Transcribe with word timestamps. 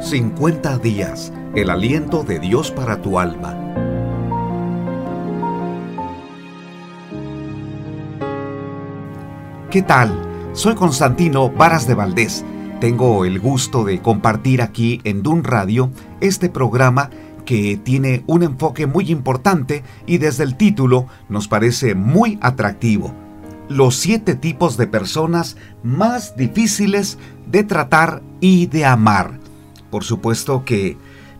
50 0.00 0.78
días, 0.78 1.32
el 1.56 1.70
aliento 1.70 2.22
de 2.22 2.38
Dios 2.38 2.70
para 2.70 3.02
tu 3.02 3.18
alma. 3.18 3.56
¿Qué 9.70 9.82
tal? 9.82 10.50
Soy 10.52 10.76
Constantino 10.76 11.50
Varas 11.50 11.88
de 11.88 11.94
Valdés. 11.94 12.44
Tengo 12.80 13.24
el 13.24 13.40
gusto 13.40 13.84
de 13.84 14.00
compartir 14.00 14.62
aquí 14.62 15.00
en 15.02 15.24
Dun 15.24 15.42
Radio 15.42 15.90
este 16.20 16.48
programa 16.48 17.10
que 17.44 17.76
tiene 17.76 18.22
un 18.28 18.44
enfoque 18.44 18.86
muy 18.86 19.10
importante 19.10 19.82
y 20.06 20.18
desde 20.18 20.44
el 20.44 20.56
título 20.56 21.06
nos 21.28 21.48
parece 21.48 21.96
muy 21.96 22.38
atractivo. 22.40 23.12
Los 23.68 23.96
siete 23.96 24.36
tipos 24.36 24.76
de 24.76 24.86
personas 24.86 25.56
más 25.82 26.36
difíciles 26.36 27.18
de 27.50 27.64
tratar 27.64 28.22
y 28.40 28.66
de 28.66 28.86
amar. 28.86 29.37
Por 29.90 30.04
supuesto 30.04 30.64
que 30.64 30.96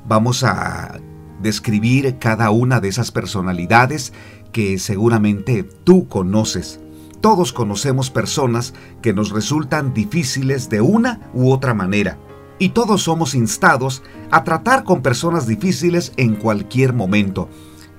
vamos 0.06 0.42
a 0.44 1.00
describir 1.42 2.18
cada 2.18 2.50
una 2.50 2.80
de 2.80 2.88
esas 2.88 3.12
personalidades 3.12 4.12
que 4.52 4.78
seguramente 4.78 5.62
tú 5.62 6.08
conoces. 6.08 6.80
Todos 7.20 7.52
conocemos 7.52 8.10
personas 8.10 8.74
que 9.02 9.12
nos 9.12 9.30
resultan 9.30 9.92
difíciles 9.92 10.68
de 10.68 10.80
una 10.80 11.20
u 11.34 11.50
otra 11.50 11.74
manera. 11.74 12.18
Y 12.58 12.70
todos 12.70 13.02
somos 13.02 13.34
instados 13.34 14.02
a 14.30 14.44
tratar 14.44 14.84
con 14.84 15.02
personas 15.02 15.46
difíciles 15.46 16.12
en 16.16 16.34
cualquier 16.34 16.92
momento. 16.92 17.48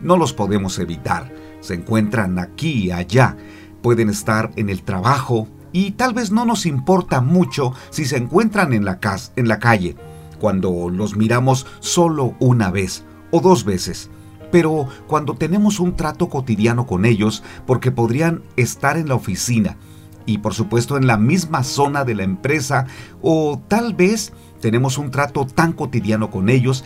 No 0.02 0.17
los 0.17 0.34
podemos 0.34 0.80
evitar. 0.80 1.34
Se 1.61 1.75
encuentran 1.75 2.39
aquí 2.39 2.86
y 2.86 2.91
allá. 2.91 3.38
Pueden 3.81 4.09
estar 4.09 4.52
en 4.55 4.70
el 4.70 4.84
trabajo 4.84 5.47
y 5.72 5.91
tal 5.91 6.13
vez 6.13 6.31
no 6.31 6.45
nos 6.45 6.66
importa 6.66 7.22
mucho 7.22 7.73
si 7.89 8.05
se 8.05 8.17
encuentran 8.17 8.73
en 8.73 8.84
la, 8.84 9.00
en 9.36 9.47
la 9.47 9.59
calle 9.59 9.95
cuando 10.39 10.89
los 10.89 11.16
miramos 11.16 11.67
solo 11.80 12.36
una 12.39 12.72
vez 12.72 13.03
o 13.31 13.41
dos 13.41 13.64
veces, 13.64 14.09
pero 14.52 14.88
cuando 15.08 15.36
tenemos 15.36 15.80
un 15.80 15.95
trato 15.95 16.30
cotidiano 16.30 16.88
con 16.88 17.05
ellos, 17.05 17.44
porque 17.67 17.91
podrían 17.91 18.41
estar 18.55 18.97
en 18.97 19.08
la 19.08 19.16
oficina 19.16 19.77
y 20.25 20.39
por 20.39 20.53
supuesto 20.53 20.97
en 20.97 21.08
la 21.08 21.17
misma 21.17 21.64
zona 21.64 22.03
de 22.05 22.16
la 22.16 22.23
empresa, 22.23 22.86
o 23.22 23.61
tal 23.67 23.94
vez 23.94 24.33
tenemos 24.61 24.97
un 24.97 25.11
trato 25.11 25.45
tan 25.45 25.73
cotidiano 25.73 26.30
con 26.30 26.49
ellos 26.49 26.83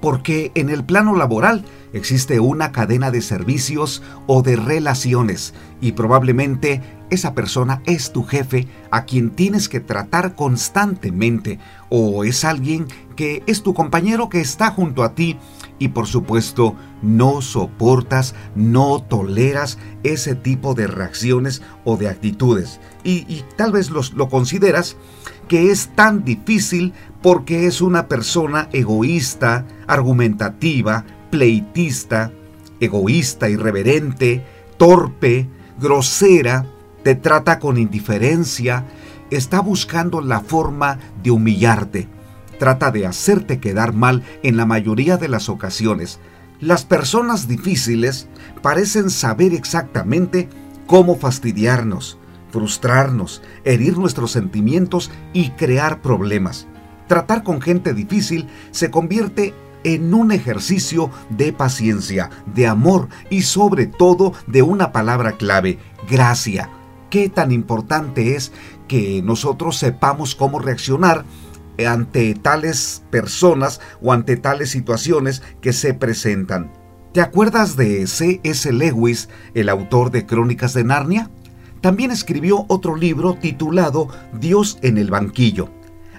porque 0.00 0.52
en 0.54 0.68
el 0.68 0.84
plano 0.84 1.14
laboral 1.14 1.64
existe 1.92 2.40
una 2.40 2.72
cadena 2.72 3.10
de 3.10 3.22
servicios 3.22 4.02
o 4.26 4.42
de 4.42 4.56
relaciones 4.56 5.54
y 5.80 5.92
probablemente 5.92 6.82
esa 7.10 7.34
persona 7.34 7.82
es 7.86 8.12
tu 8.12 8.24
jefe 8.24 8.66
a 8.90 9.04
quien 9.04 9.30
tienes 9.30 9.68
que 9.68 9.80
tratar 9.80 10.34
constantemente 10.34 11.58
o 11.88 12.24
es 12.24 12.44
alguien 12.44 12.86
que 13.14 13.42
es 13.46 13.62
tu 13.62 13.74
compañero 13.74 14.28
que 14.28 14.40
está 14.40 14.70
junto 14.70 15.02
a 15.02 15.14
ti 15.14 15.38
y 15.78 15.88
por 15.88 16.06
supuesto 16.06 16.74
no 17.02 17.42
soportas, 17.42 18.34
no 18.54 19.02
toleras 19.02 19.78
ese 20.02 20.34
tipo 20.34 20.74
de 20.74 20.86
reacciones 20.86 21.62
o 21.84 21.96
de 21.96 22.08
actitudes. 22.08 22.80
Y, 23.04 23.44
tal 23.56 23.72
vez 23.72 23.90
lo 23.90 24.28
consideras 24.28 24.96
que 25.48 25.70
es 25.70 25.88
tan 25.94 26.24
difícil 26.24 26.92
porque 27.22 27.66
es 27.66 27.80
una 27.80 28.08
persona 28.08 28.68
egoísta, 28.72 29.66
argumentativa, 29.86 31.04
pleitista, 31.30 32.32
egoísta, 32.80 33.48
irreverente, 33.48 34.44
torpe, 34.76 35.48
grosera, 35.80 36.66
te 37.02 37.14
trata 37.14 37.58
con 37.58 37.78
indiferencia, 37.78 38.84
está 39.30 39.60
buscando 39.60 40.20
la 40.20 40.40
forma 40.40 40.98
de 41.22 41.30
humillarte, 41.30 42.08
trata 42.58 42.90
de 42.90 43.06
hacerte 43.06 43.60
quedar 43.60 43.92
mal 43.92 44.22
en 44.42 44.56
la 44.56 44.66
mayoría 44.66 45.16
de 45.16 45.28
las 45.28 45.48
ocasiones. 45.48 46.20
Las 46.60 46.84
personas 46.84 47.48
difíciles 47.48 48.28
parecen 48.62 49.10
saber 49.10 49.52
exactamente 49.52 50.48
cómo 50.86 51.16
fastidiarnos, 51.16 52.18
frustrarnos, 52.50 53.42
herir 53.64 53.98
nuestros 53.98 54.30
sentimientos 54.32 55.10
y 55.32 55.50
crear 55.50 56.00
problemas. 56.00 56.66
Tratar 57.06 57.42
con 57.42 57.60
gente 57.60 57.94
difícil 57.94 58.48
se 58.70 58.90
convierte 58.90 59.54
en 59.84 60.12
un 60.14 60.32
ejercicio 60.32 61.10
de 61.30 61.52
paciencia, 61.52 62.30
de 62.54 62.66
amor 62.66 63.08
y 63.30 63.42
sobre 63.42 63.86
todo 63.86 64.32
de 64.46 64.62
una 64.62 64.90
palabra 64.90 65.32
clave, 65.32 65.78
gracia 66.10 66.70
qué 67.10 67.28
tan 67.28 67.52
importante 67.52 68.36
es 68.36 68.52
que 68.88 69.22
nosotros 69.22 69.76
sepamos 69.76 70.34
cómo 70.34 70.58
reaccionar 70.58 71.24
ante 71.86 72.34
tales 72.34 73.02
personas 73.10 73.80
o 74.00 74.12
ante 74.12 74.36
tales 74.36 74.70
situaciones 74.70 75.42
que 75.60 75.72
se 75.72 75.94
presentan. 75.94 76.72
¿Te 77.12 77.20
acuerdas 77.20 77.76
de 77.76 78.06
C.S. 78.06 78.72
Lewis, 78.72 79.28
el 79.54 79.68
autor 79.68 80.10
de 80.10 80.26
Crónicas 80.26 80.74
de 80.74 80.84
Narnia? 80.84 81.30
También 81.80 82.10
escribió 82.10 82.64
otro 82.68 82.96
libro 82.96 83.34
titulado 83.34 84.08
Dios 84.38 84.78
en 84.82 84.98
el 84.98 85.10
banquillo. 85.10 85.70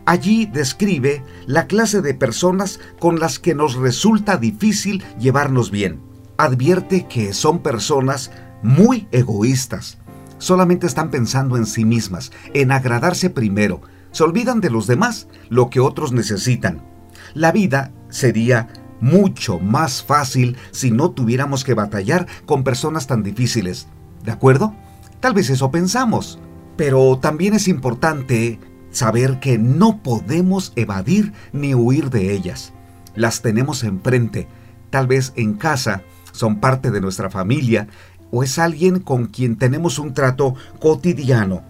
Allí 0.08 0.46
describe 0.46 1.22
la 1.48 1.68
clase 1.68 2.02
de 2.02 2.14
personas 2.14 2.80
con 2.98 3.20
las 3.20 3.40
que 3.40 3.54
nos 3.54 3.76
resulta 3.76 4.38
difícil 4.38 5.04
llevarnos 5.20 5.70
bien. 5.70 6.00
Advierte 6.38 7.08
que 7.08 7.34
son 7.34 7.60
personas 7.60 8.32
muy 8.64 9.10
egoístas, 9.12 9.98
solamente 10.38 10.88
están 10.88 11.12
pensando 11.12 11.58
en 11.58 11.66
sí 11.66 11.84
mismas, 11.84 12.32
en 12.54 12.72
agradarse 12.72 13.30
primero, 13.30 13.82
se 14.12 14.24
olvidan 14.24 14.62
de 14.62 14.70
los 14.70 14.88
demás, 14.88 15.28
lo 15.50 15.70
que 15.70 15.82
otros 15.82 16.14
necesitan. 16.14 16.82
La 17.34 17.52
vida 17.52 17.92
sería 18.10 18.70
mucho 19.02 19.60
más 19.60 20.02
fácil 20.02 20.56
si 20.72 20.90
no 20.90 21.12
tuviéramos 21.12 21.66
que 21.66 21.74
batallar 21.74 22.28
con 22.46 22.64
personas 22.64 23.08
tan 23.08 23.24
difíciles. 23.24 23.90
¿De 24.24 24.32
acuerdo? 24.32 24.74
Tal 25.20 25.34
vez 25.34 25.50
eso 25.50 25.70
pensamos. 25.70 26.40
Pero 26.78 27.20
también 27.20 27.56
es 27.56 27.68
importante 27.68 28.60
saber 28.92 29.40
que 29.40 29.58
no 29.58 30.02
podemos 30.02 30.74
evadir 30.76 31.34
ni 31.54 31.76
huir 31.76 32.10
de 32.10 32.34
ellas. 32.34 32.74
Las 33.16 33.42
tenemos 33.42 33.84
enfrente, 33.84 34.48
tal 34.90 35.08
vez 35.08 35.34
en 35.36 35.54
casa, 35.56 36.04
son 36.32 36.60
parte 36.60 36.92
de 36.92 37.02
nuestra 37.02 37.30
familia 37.30 37.88
o 38.32 38.44
es 38.44 38.60
alguien 38.60 39.00
con 39.00 39.28
quien 39.28 39.58
tenemos 39.58 40.00
un 40.00 40.14
trato 40.14 40.56
cotidiano. 40.80 41.64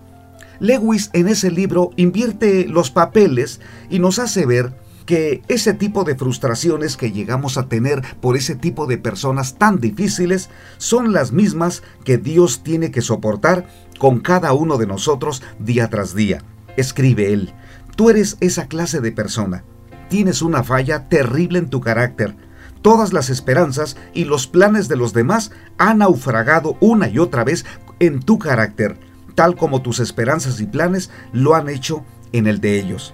Lewis 0.59 1.09
en 1.13 1.27
ese 1.27 1.51
libro 1.51 1.91
invierte 1.95 2.67
los 2.67 2.89
papeles 2.91 3.61
y 3.89 3.99
nos 3.99 4.19
hace 4.19 4.45
ver 4.45 4.73
que 5.05 5.41
ese 5.47 5.73
tipo 5.73 6.03
de 6.03 6.15
frustraciones 6.15 6.97
que 6.97 7.11
llegamos 7.11 7.57
a 7.57 7.69
tener 7.69 8.03
por 8.19 8.35
ese 8.35 8.55
tipo 8.55 8.87
de 8.87 8.97
personas 8.97 9.55
tan 9.57 9.79
difíciles 9.79 10.49
son 10.77 11.13
las 11.13 11.31
mismas 11.31 11.81
que 12.03 12.17
Dios 12.17 12.61
tiene 12.61 12.91
que 12.91 13.01
soportar 13.01 13.67
con 13.99 14.19
cada 14.19 14.51
uno 14.53 14.77
de 14.77 14.85
nosotros 14.85 15.41
día 15.59 15.89
tras 15.89 16.13
día. 16.13 16.43
Escribe 16.77 17.33
él, 17.33 17.53
tú 17.95 18.09
eres 18.09 18.37
esa 18.39 18.67
clase 18.67 19.01
de 19.01 19.11
persona. 19.11 19.63
Tienes 20.09 20.41
una 20.41 20.63
falla 20.63 21.09
terrible 21.09 21.59
en 21.59 21.69
tu 21.69 21.81
carácter, 21.81 22.35
Todas 22.81 23.11
las 23.11 23.29
esperanzas 23.29 23.97
y 24.13 24.25
los 24.25 24.47
planes 24.47 24.87
de 24.87 24.95
los 24.95 25.13
demás 25.13 25.51
han 25.77 25.97
naufragado 25.99 26.77
una 26.79 27.09
y 27.09 27.19
otra 27.19 27.43
vez 27.43 27.65
en 27.99 28.21
tu 28.21 28.39
carácter, 28.39 28.97
tal 29.35 29.55
como 29.55 29.81
tus 29.81 29.99
esperanzas 29.99 30.59
y 30.59 30.65
planes 30.67 31.09
lo 31.33 31.55
han 31.55 31.69
hecho 31.69 32.05
en 32.31 32.47
el 32.47 32.61
de 32.61 32.79
ellos. 32.79 33.13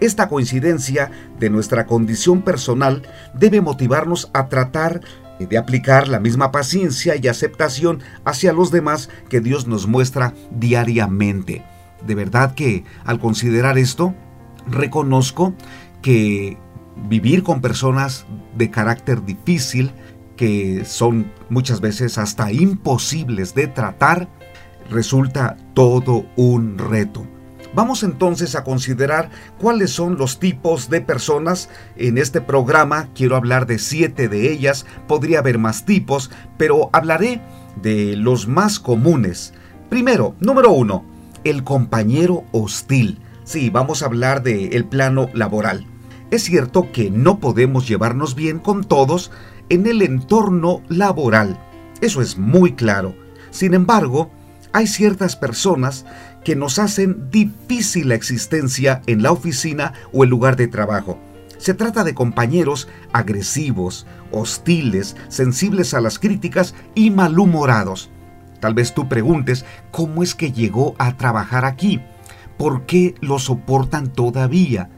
Esta 0.00 0.28
coincidencia 0.28 1.10
de 1.40 1.50
nuestra 1.50 1.86
condición 1.86 2.42
personal 2.42 3.02
debe 3.34 3.60
motivarnos 3.60 4.30
a 4.34 4.48
tratar 4.48 5.00
de 5.40 5.58
aplicar 5.58 6.08
la 6.08 6.20
misma 6.20 6.52
paciencia 6.52 7.16
y 7.16 7.26
aceptación 7.26 8.00
hacia 8.24 8.52
los 8.52 8.70
demás 8.70 9.08
que 9.28 9.40
Dios 9.40 9.66
nos 9.66 9.86
muestra 9.86 10.34
diariamente. 10.52 11.64
De 12.06 12.14
verdad 12.14 12.54
que 12.54 12.84
al 13.04 13.18
considerar 13.18 13.78
esto, 13.78 14.14
reconozco 14.66 15.54
que 16.02 16.58
vivir 17.08 17.42
con 17.42 17.60
personas 17.60 18.26
de 18.56 18.70
carácter 18.70 19.24
difícil, 19.24 19.92
que 20.36 20.84
son 20.84 21.32
muchas 21.48 21.80
veces 21.80 22.18
hasta 22.18 22.52
imposibles 22.52 23.54
de 23.54 23.66
tratar, 23.66 24.28
resulta 24.90 25.56
todo 25.74 26.26
un 26.36 26.78
reto. 26.78 27.26
Vamos 27.74 28.02
entonces 28.02 28.54
a 28.54 28.64
considerar 28.64 29.30
cuáles 29.58 29.90
son 29.90 30.16
los 30.16 30.38
tipos 30.38 30.88
de 30.88 31.00
personas. 31.00 31.68
En 31.96 32.16
este 32.16 32.40
programa 32.40 33.08
quiero 33.14 33.36
hablar 33.36 33.66
de 33.66 33.78
siete 33.78 34.28
de 34.28 34.50
ellas, 34.50 34.86
podría 35.06 35.40
haber 35.40 35.58
más 35.58 35.84
tipos, 35.84 36.30
pero 36.56 36.88
hablaré 36.92 37.42
de 37.82 38.16
los 38.16 38.48
más 38.48 38.80
comunes. 38.80 39.52
Primero, 39.90 40.34
número 40.40 40.72
uno, 40.72 41.04
el 41.48 41.64
compañero 41.64 42.44
hostil. 42.52 43.18
Sí, 43.44 43.70
vamos 43.70 44.02
a 44.02 44.06
hablar 44.06 44.42
del 44.42 44.84
plano 44.84 45.30
laboral. 45.32 45.86
Es 46.30 46.44
cierto 46.44 46.92
que 46.92 47.10
no 47.10 47.38
podemos 47.38 47.88
llevarnos 47.88 48.34
bien 48.34 48.58
con 48.58 48.84
todos 48.84 49.30
en 49.70 49.86
el 49.86 50.02
entorno 50.02 50.82
laboral. 50.88 51.58
Eso 52.00 52.20
es 52.20 52.36
muy 52.36 52.74
claro. 52.74 53.14
Sin 53.50 53.74
embargo, 53.74 54.30
hay 54.72 54.86
ciertas 54.86 55.36
personas 55.36 56.04
que 56.44 56.54
nos 56.54 56.78
hacen 56.78 57.30
difícil 57.30 58.10
la 58.10 58.14
existencia 58.14 59.02
en 59.06 59.22
la 59.22 59.32
oficina 59.32 59.94
o 60.12 60.24
el 60.24 60.30
lugar 60.30 60.56
de 60.56 60.68
trabajo. 60.68 61.18
Se 61.56 61.74
trata 61.74 62.04
de 62.04 62.14
compañeros 62.14 62.88
agresivos, 63.12 64.06
hostiles, 64.30 65.16
sensibles 65.28 65.94
a 65.94 66.00
las 66.00 66.18
críticas 66.18 66.74
y 66.94 67.10
malhumorados. 67.10 68.10
Tal 68.60 68.74
vez 68.74 68.94
tú 68.94 69.08
preguntes, 69.08 69.64
¿cómo 69.90 70.22
es 70.22 70.34
que 70.34 70.52
llegó 70.52 70.94
a 70.98 71.16
trabajar 71.16 71.64
aquí? 71.64 72.00
¿Por 72.56 72.86
qué 72.86 73.14
lo 73.20 73.38
soportan 73.38 74.12
todavía? 74.12 74.90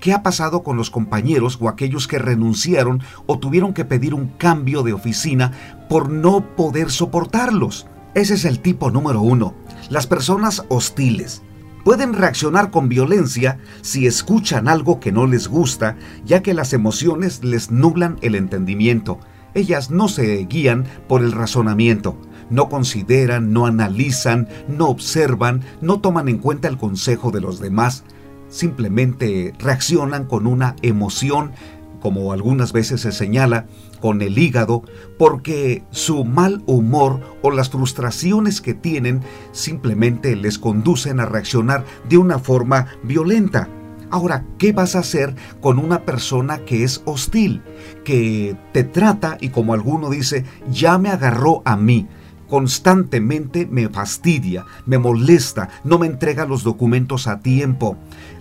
¿Qué 0.00 0.12
ha 0.12 0.22
pasado 0.22 0.62
con 0.62 0.76
los 0.76 0.90
compañeros 0.90 1.58
o 1.60 1.68
aquellos 1.68 2.06
que 2.06 2.18
renunciaron 2.18 3.02
o 3.26 3.38
tuvieron 3.38 3.72
que 3.72 3.84
pedir 3.84 4.14
un 4.14 4.28
cambio 4.28 4.82
de 4.82 4.92
oficina 4.92 5.52
por 5.88 6.10
no 6.10 6.54
poder 6.54 6.90
soportarlos? 6.90 7.86
Ese 8.14 8.34
es 8.34 8.44
el 8.44 8.60
tipo 8.60 8.90
número 8.90 9.20
uno. 9.20 9.54
Las 9.88 10.06
personas 10.06 10.64
hostiles. 10.68 11.42
Pueden 11.84 12.14
reaccionar 12.14 12.70
con 12.70 12.88
violencia 12.88 13.58
si 13.80 14.06
escuchan 14.06 14.68
algo 14.68 15.00
que 15.00 15.12
no 15.12 15.26
les 15.26 15.48
gusta, 15.48 15.96
ya 16.24 16.42
que 16.42 16.52
las 16.52 16.72
emociones 16.72 17.44
les 17.44 17.70
nublan 17.70 18.18
el 18.22 18.34
entendimiento. 18.34 19.20
Ellas 19.54 19.90
no 19.90 20.08
se 20.08 20.44
guían 20.46 20.84
por 21.08 21.22
el 21.22 21.32
razonamiento, 21.32 22.18
no 22.50 22.68
consideran, 22.68 23.52
no 23.52 23.66
analizan, 23.66 24.48
no 24.68 24.88
observan, 24.88 25.62
no 25.80 26.00
toman 26.00 26.28
en 26.28 26.38
cuenta 26.38 26.68
el 26.68 26.78
consejo 26.78 27.30
de 27.30 27.40
los 27.40 27.60
demás, 27.60 28.04
simplemente 28.48 29.52
reaccionan 29.58 30.24
con 30.24 30.46
una 30.46 30.76
emoción, 30.82 31.52
como 32.00 32.32
algunas 32.32 32.72
veces 32.72 33.00
se 33.00 33.12
señala, 33.12 33.66
con 34.00 34.22
el 34.22 34.38
hígado, 34.38 34.82
porque 35.18 35.82
su 35.90 36.24
mal 36.24 36.62
humor 36.66 37.20
o 37.42 37.50
las 37.50 37.70
frustraciones 37.70 38.60
que 38.60 38.74
tienen 38.74 39.22
simplemente 39.52 40.36
les 40.36 40.58
conducen 40.58 41.18
a 41.18 41.26
reaccionar 41.26 41.84
de 42.08 42.18
una 42.18 42.38
forma 42.38 42.86
violenta. 43.02 43.68
Ahora, 44.10 44.44
¿qué 44.58 44.72
vas 44.72 44.94
a 44.94 45.00
hacer 45.00 45.34
con 45.60 45.78
una 45.78 46.04
persona 46.04 46.58
que 46.58 46.84
es 46.84 47.02
hostil, 47.06 47.62
que 48.04 48.56
te 48.72 48.84
trata 48.84 49.36
y 49.40 49.48
como 49.48 49.74
alguno 49.74 50.10
dice, 50.10 50.44
ya 50.70 50.96
me 50.98 51.08
agarró 51.08 51.62
a 51.64 51.76
mí? 51.76 52.06
Constantemente 52.48 53.66
me 53.66 53.88
fastidia, 53.88 54.64
me 54.86 54.98
molesta, 54.98 55.68
no 55.84 55.98
me 55.98 56.06
entrega 56.06 56.46
los 56.46 56.62
documentos 56.62 57.26
a 57.26 57.40
tiempo, 57.40 57.96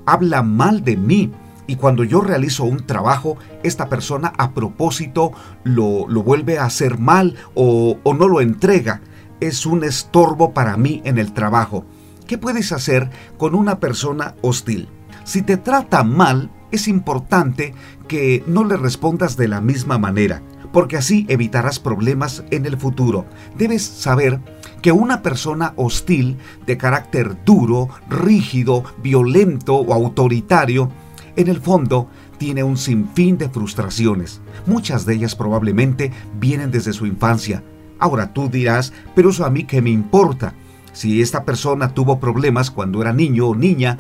habla 0.06 0.44
mal 0.44 0.84
de 0.84 0.98
mí. 0.98 1.32
Y 1.68 1.78
cuando 1.78 2.04
yo 2.04 2.22
realizo 2.22 2.64
un 2.64 2.86
trabajo, 2.86 3.38
esta 3.64 3.90
persona 3.90 4.32
a 4.38 4.52
propósito 4.52 5.32
lo, 5.64 6.08
lo 6.08 6.22
vuelve 6.22 6.60
a 6.60 6.66
hacer 6.66 7.00
mal 7.00 7.36
o, 7.56 7.98
o 8.04 8.14
no 8.14 8.28
lo 8.28 8.40
entrega. 8.40 9.02
Es 9.40 9.66
un 9.66 9.84
estorbo 9.84 10.54
para 10.54 10.78
mí 10.78 11.02
en 11.06 11.18
el 11.18 11.34
trabajo. 11.34 11.84
¿Qué 12.28 12.38
puedes 12.38 12.72
hacer 12.72 13.10
con 13.38 13.56
una 13.56 13.80
persona 13.80 14.36
hostil? 14.42 14.90
Si 15.24 15.42
te 15.42 15.58
trata 15.58 16.04
mal, 16.04 16.52
es 16.72 16.88
importante 16.88 17.74
que 18.08 18.44
no 18.46 18.64
le 18.64 18.78
respondas 18.78 19.36
de 19.36 19.48
la 19.48 19.60
misma 19.60 19.98
manera 19.98 20.44
porque 20.76 20.98
así 20.98 21.26
evitarás 21.30 21.80
problemas 21.80 22.44
en 22.52 22.66
el 22.66 22.76
futuro. 22.76 23.24
Debes 23.58 23.82
saber 23.82 24.42
que 24.82 24.92
una 24.92 25.22
persona 25.22 25.72
hostil, 25.78 26.36
de 26.68 26.76
carácter 26.76 27.46
duro, 27.46 27.88
rígido, 28.10 28.84
violento 29.02 29.76
o 29.76 29.94
autoritario, 29.94 30.92
en 31.38 31.48
el 31.48 31.62
fondo 31.62 32.10
tiene 32.38 32.62
un 32.66 32.76
sinfín 32.76 33.38
de 33.38 33.48
frustraciones. 33.48 34.42
Muchas 34.66 35.06
de 35.06 35.14
ellas 35.14 35.34
probablemente 35.34 36.12
vienen 36.42 36.72
desde 36.72 36.92
su 36.92 37.06
infancia. 37.06 37.64
Ahora 37.98 38.34
tú 38.34 38.50
dirás, 38.50 38.92
pero 39.16 39.30
eso 39.30 39.46
a 39.46 39.50
mí 39.50 39.64
qué 39.64 39.82
me 39.82 39.92
importa. 39.92 40.56
Si 40.92 41.22
esta 41.22 41.46
persona 41.46 41.94
tuvo 41.94 42.20
problemas 42.20 42.70
cuando 42.70 43.02
era 43.02 43.14
niño 43.14 43.48
o 43.48 43.56
niña, 43.56 43.98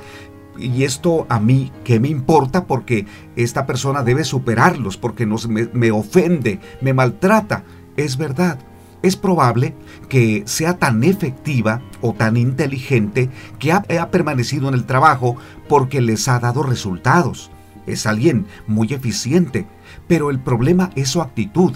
y 0.58 0.84
esto 0.84 1.26
a 1.30 1.40
mí, 1.40 1.72
¿qué 1.84 2.00
me 2.00 2.08
importa? 2.08 2.66
Porque 2.66 3.06
esta 3.36 3.66
persona 3.66 4.04
debe 4.04 4.24
superarlos, 4.24 4.98
porque 4.98 5.26
nos, 5.26 5.48
me, 5.48 5.92
ofende, 5.92 6.60
me 6.82 6.94
maltrata. 6.94 7.64
Es 7.98 8.18
verdad. 8.18 8.60
Es 9.02 9.16
probable 9.16 9.76
que 10.10 10.44
sea 10.48 10.78
tan 10.78 11.04
efectiva 11.04 11.82
o 12.02 12.14
tan 12.14 12.38
inteligente 12.38 13.30
que 13.60 13.72
ha, 13.72 13.84
ha 14.00 14.10
permanecido 14.10 14.68
en 14.68 14.74
el 14.74 14.86
trabajo 14.86 15.36
porque 15.70 16.02
les 16.02 16.28
ha 16.28 16.40
dado 16.40 16.64
resultados. 16.64 17.52
Es 17.86 18.08
alguien 18.08 18.48
muy 18.66 18.94
eficiente, 18.94 19.68
pero 20.08 20.32
el 20.32 20.40
problema 20.40 20.90
es 20.96 21.10
su 21.10 21.22
actitud. 21.22 21.74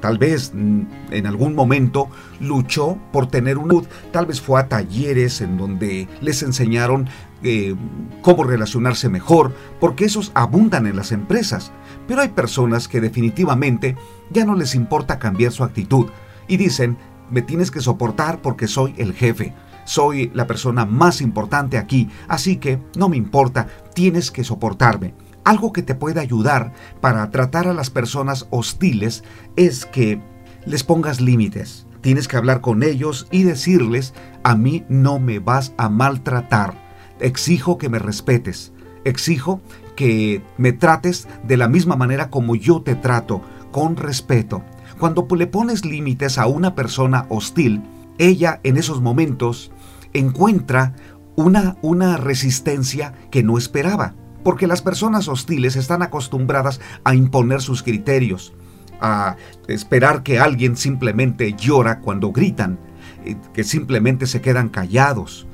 Tal 0.00 0.18
vez 0.18 0.52
mm, 0.54 0.82
en 1.10 1.26
algún 1.26 1.54
momento 1.54 2.08
luchó 2.40 2.98
por 3.12 3.28
tener 3.28 3.58
un 3.58 3.86
tal 4.12 4.26
vez 4.26 4.40
fue 4.40 4.60
a 4.60 4.68
talleres 4.68 5.40
en 5.40 5.56
donde 5.56 6.08
les 6.20 6.42
enseñaron 6.42 7.08
eh, 7.46 7.76
cómo 8.22 8.42
relacionarse 8.44 9.08
mejor, 9.08 9.54
porque 9.78 10.04
esos 10.04 10.32
abundan 10.34 10.86
en 10.86 10.96
las 10.96 11.12
empresas. 11.12 11.70
Pero 12.08 12.22
hay 12.22 12.28
personas 12.28 12.88
que 12.88 13.00
definitivamente 13.00 13.96
ya 14.30 14.44
no 14.44 14.54
les 14.54 14.74
importa 14.74 15.18
cambiar 15.18 15.52
su 15.52 15.62
actitud 15.62 16.06
y 16.48 16.56
dicen, 16.56 16.98
me 17.30 17.42
tienes 17.42 17.70
que 17.70 17.80
soportar 17.80 18.42
porque 18.42 18.66
soy 18.66 18.94
el 18.98 19.12
jefe, 19.12 19.54
soy 19.84 20.30
la 20.34 20.46
persona 20.46 20.84
más 20.84 21.20
importante 21.20 21.78
aquí, 21.78 22.08
así 22.28 22.56
que 22.56 22.80
no 22.96 23.08
me 23.08 23.16
importa, 23.16 23.68
tienes 23.94 24.30
que 24.30 24.44
soportarme. 24.44 25.14
Algo 25.44 25.72
que 25.72 25.82
te 25.82 25.94
puede 25.94 26.20
ayudar 26.20 26.72
para 27.00 27.30
tratar 27.30 27.68
a 27.68 27.74
las 27.74 27.90
personas 27.90 28.48
hostiles 28.50 29.22
es 29.54 29.86
que 29.86 30.20
les 30.64 30.82
pongas 30.82 31.20
límites. 31.20 31.86
Tienes 32.00 32.26
que 32.26 32.36
hablar 32.36 32.60
con 32.60 32.82
ellos 32.82 33.28
y 33.30 33.44
decirles, 33.44 34.12
a 34.42 34.56
mí 34.56 34.84
no 34.88 35.20
me 35.20 35.38
vas 35.38 35.72
a 35.76 35.88
maltratar. 35.88 36.85
Exijo 37.20 37.78
que 37.78 37.88
me 37.88 37.98
respetes. 37.98 38.72
Exijo 39.04 39.60
que 39.94 40.42
me 40.58 40.72
trates 40.72 41.28
de 41.44 41.56
la 41.56 41.68
misma 41.68 41.96
manera 41.96 42.30
como 42.30 42.54
yo 42.54 42.82
te 42.82 42.94
trato, 42.94 43.42
con 43.72 43.96
respeto. 43.96 44.62
Cuando 44.98 45.26
le 45.36 45.46
pones 45.46 45.84
límites 45.84 46.38
a 46.38 46.46
una 46.46 46.74
persona 46.74 47.26
hostil, 47.28 47.82
ella 48.18 48.60
en 48.62 48.76
esos 48.76 49.00
momentos 49.00 49.70
encuentra 50.12 50.94
una, 51.36 51.76
una 51.82 52.16
resistencia 52.16 53.14
que 53.30 53.42
no 53.42 53.58
esperaba 53.58 54.14
porque 54.46 54.68
las 54.68 54.80
personas 54.80 55.26
hostiles 55.26 55.74
están 55.74 56.02
acostumbradas 56.02 56.80
a 57.02 57.16
imponer 57.16 57.60
sus 57.60 57.82
criterios, 57.82 58.54
a 59.00 59.34
esperar 59.66 60.22
que 60.22 60.38
alguien 60.38 60.76
simplemente 60.76 61.54
llora 61.54 61.98
cuando 61.98 62.30
gritan, 62.30 62.78
eh, 63.24 63.34
que 63.52 63.64
simplemente 63.64 64.28
se 64.28 64.40
quedan 64.40 64.68
callados. 64.68 65.48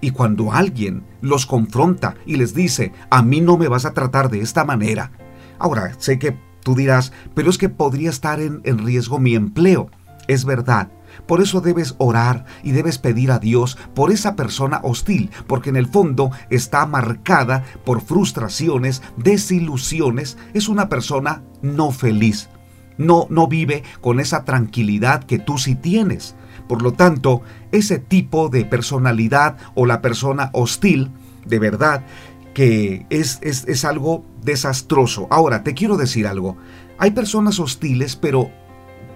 Y 0.00 0.10
cuando 0.10 0.52
alguien 0.52 1.04
los 1.20 1.46
confronta 1.46 2.14
y 2.26 2.36
les 2.36 2.54
dice, 2.54 2.92
a 3.10 3.22
mí 3.22 3.40
no 3.40 3.56
me 3.56 3.68
vas 3.68 3.84
a 3.84 3.94
tratar 3.94 4.30
de 4.30 4.40
esta 4.40 4.64
manera. 4.64 5.12
Ahora, 5.58 5.92
sé 5.98 6.18
que 6.18 6.38
tú 6.62 6.74
dirás, 6.74 7.12
pero 7.34 7.50
es 7.50 7.58
que 7.58 7.68
podría 7.68 8.10
estar 8.10 8.40
en, 8.40 8.60
en 8.64 8.78
riesgo 8.78 9.18
mi 9.18 9.34
empleo. 9.34 9.90
Es 10.28 10.44
verdad, 10.44 10.90
por 11.26 11.40
eso 11.40 11.60
debes 11.60 11.94
orar 11.98 12.44
y 12.62 12.72
debes 12.72 12.98
pedir 12.98 13.30
a 13.30 13.38
Dios 13.38 13.78
por 13.94 14.10
esa 14.10 14.36
persona 14.36 14.80
hostil, 14.82 15.30
porque 15.46 15.70
en 15.70 15.76
el 15.76 15.86
fondo 15.86 16.30
está 16.50 16.86
marcada 16.86 17.64
por 17.84 18.00
frustraciones, 18.00 19.02
desilusiones, 19.16 20.36
es 20.54 20.68
una 20.68 20.88
persona 20.88 21.42
no 21.62 21.90
feliz. 21.90 22.48
No, 22.96 23.26
no 23.30 23.46
vive 23.46 23.84
con 24.00 24.18
esa 24.18 24.44
tranquilidad 24.44 25.24
que 25.24 25.38
tú 25.38 25.58
sí 25.58 25.76
tienes. 25.76 26.34
Por 26.68 26.82
lo 26.82 26.92
tanto, 26.92 27.42
ese 27.72 27.98
tipo 27.98 28.48
de 28.48 28.64
personalidad 28.64 29.56
o 29.74 29.86
la 29.86 30.02
persona 30.02 30.50
hostil, 30.52 31.10
de 31.46 31.58
verdad, 31.58 32.04
que 32.54 33.06
es, 33.10 33.38
es, 33.42 33.64
es 33.66 33.84
algo 33.84 34.24
desastroso. 34.42 35.26
Ahora, 35.30 35.62
te 35.62 35.74
quiero 35.74 35.96
decir 35.96 36.26
algo. 36.26 36.56
Hay 36.98 37.12
personas 37.12 37.60
hostiles, 37.60 38.16
pero 38.16 38.50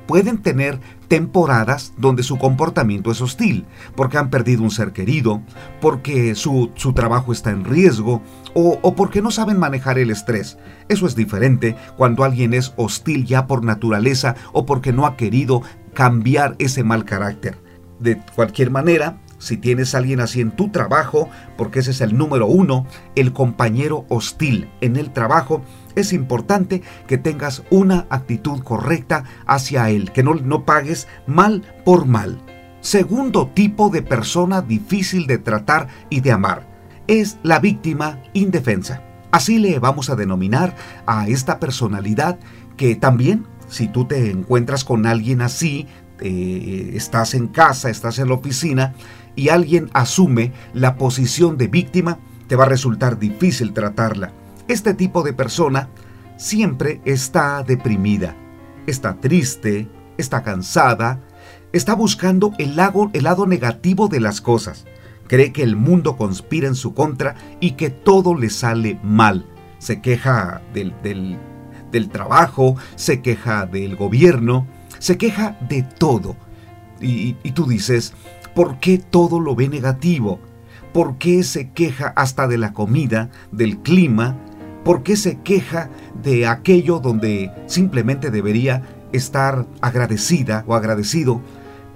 pueden 0.07 0.39
tener 0.43 0.81
temporadas 1.09 1.93
donde 1.97 2.23
su 2.23 2.39
comportamiento 2.39 3.11
es 3.11 3.21
hostil, 3.21 3.67
porque 3.97 4.19
han 4.19 4.31
perdido 4.31 4.63
un 4.63 4.71
ser 4.71 4.93
querido, 4.93 5.43
porque 5.81 6.35
su, 6.35 6.71
trabajo 6.95 7.33
está 7.33 7.51
en 7.51 7.65
riesgo 7.65 8.23
o, 8.55 8.79
o 8.83 8.95
porque 8.95 9.23
no 9.23 9.31
saben 9.31 9.59
manejar 9.59 9.99
el 9.99 10.11
estrés. 10.11 10.59
Eso 10.89 11.07
es 11.07 11.15
diferente 11.15 11.77
cuando 11.97 12.25
alguien 12.25 12.55
es 12.55 12.73
hostil 12.77 13.25
ya 13.25 13.47
por 13.47 13.65
naturaleza 13.65 14.37
o 14.53 14.67
porque 14.67 14.93
no 14.93 15.07
ha 15.07 15.17
querido 15.17 15.63
cambiar 15.95 16.57
ese 16.59 16.85
mal 16.85 17.05
carácter. 17.05 17.59
De 17.99 18.21
cualquier 18.35 18.71
manera, 18.71 19.19
si 19.39 19.57
tienes 19.57 19.95
alguien 19.95 20.21
así 20.21 20.41
en 20.41 20.53
tu 20.53 20.71
trabajo, 20.71 21.29
porque 21.57 21.81
ese 21.81 21.91
es 21.91 22.01
el 22.01 22.17
número 22.17 22.47
uno, 22.47 22.87
el 23.17 23.33
compañero 23.33 24.05
hostil 24.09 24.71
en 24.81 24.97
el 24.97 25.13
trabajo, 25.13 25.63
es 25.97 26.13
importante 26.13 26.83
que 27.07 27.19
tengas 27.19 27.63
una 27.71 28.07
actitud 28.09 28.63
correcta 28.63 29.25
hacia 29.47 29.91
él, 29.91 30.13
que 30.13 30.23
no, 30.23 30.35
no 30.35 30.65
pagues 30.65 31.09
mal 31.27 31.63
por 31.85 32.07
mal. 32.07 32.41
Segundo 32.81 33.49
tipo 33.49 33.91
de 33.91 34.03
persona 34.03 34.63
difícil 34.63 35.27
de 35.27 35.39
tratar 35.39 35.89
y 36.09 36.21
de 36.21 36.33
amar 36.33 36.67
es 37.07 37.39
la 37.43 37.59
víctima 37.59 38.19
indefensa. 38.33 39.03
Así 39.33 39.59
le 39.59 39.79
vamos 39.79 40.11
a 40.11 40.17
denominar 40.17 40.77
a 41.07 41.27
esta 41.27 41.59
personalidad 41.59 42.39
que 42.77 42.97
también, 42.97 43.47
si 43.73 43.89
tú 43.89 44.05
te 44.05 44.31
encuentras 44.31 44.85
con 44.85 45.07
alguien 45.07 45.41
así, 45.41 45.87
eh, 46.21 46.93
estás 46.95 47.33
en 47.33 47.49
casa, 47.49 47.89
estás 47.89 48.19
en 48.19 48.29
la 48.29 48.35
oficina 48.35 48.95
y 49.35 49.49
alguien 49.49 49.89
asume 49.95 50.53
la 50.75 50.97
posición 50.97 51.57
de 51.57 51.69
víctima, 51.69 52.19
te 52.49 52.55
va 52.55 52.65
a 52.65 52.69
resultar 52.69 53.19
difícil 53.19 53.73
tratarla. 53.73 54.31
Este 54.69 54.93
tipo 54.93 55.23
de 55.23 55.33
persona 55.33 55.89
siempre 56.37 57.01
está 57.07 57.63
deprimida, 57.63 58.37
está 58.87 59.15
triste, 59.15 59.89
está 60.19 60.43
cansada, 60.43 61.21
está 61.73 61.95
buscando 61.95 62.53
el 62.59 62.77
lado, 62.77 63.47
negativo 63.47 64.09
de 64.09 64.21
las 64.21 64.43
cosas. 64.43 64.85
Cree 65.29 65.51
que 65.51 65.63
el 65.63 65.77
mundo 65.77 66.19
conspira 66.19 66.69
en 66.69 66.75
su 66.75 66.93
contra 66.93 67.37
y 67.59 67.71
que 67.73 67.89
todo 67.89 68.35
le 68.35 68.51
sale 68.51 69.01
mal. 69.03 69.47
Se 69.79 70.03
queja 70.03 70.61
del, 70.75 70.93
trabajo, 72.09 72.77
se 72.97 73.21
queja 73.21 73.67
del 73.67 73.97
gobierno, 73.97 74.67
se 74.99 75.19
queja 75.19 75.57
de 75.69 75.83
todo. 75.83 76.37
Y, 77.01 77.35
tú 77.53 77.67
dices, 77.67 78.15
¿por 78.55 78.79
qué 78.79 78.99
todo 78.99 79.41
lo 79.41 79.57
ve 79.57 79.69
negativo? 79.69 80.39
¿Por 80.93 81.19
qué 81.19 81.43
se 81.43 81.71
queja 81.71 82.13
hasta 82.15 82.47
de 82.47 82.59
la 82.59 82.73
comida, 82.73 83.31
del 83.51 83.79
clima? 83.79 84.37
¿Por 84.85 85.03
qué 85.03 85.17
se 85.17 85.41
queja 85.41 85.91
de 86.23 86.47
aquello 86.47 87.01
donde 87.01 87.51
simplemente 87.67 88.31
debería 88.31 88.83
estar 89.13 89.67
agradecida 89.81 90.65
o 90.67 90.75
agradecido? 90.75 91.41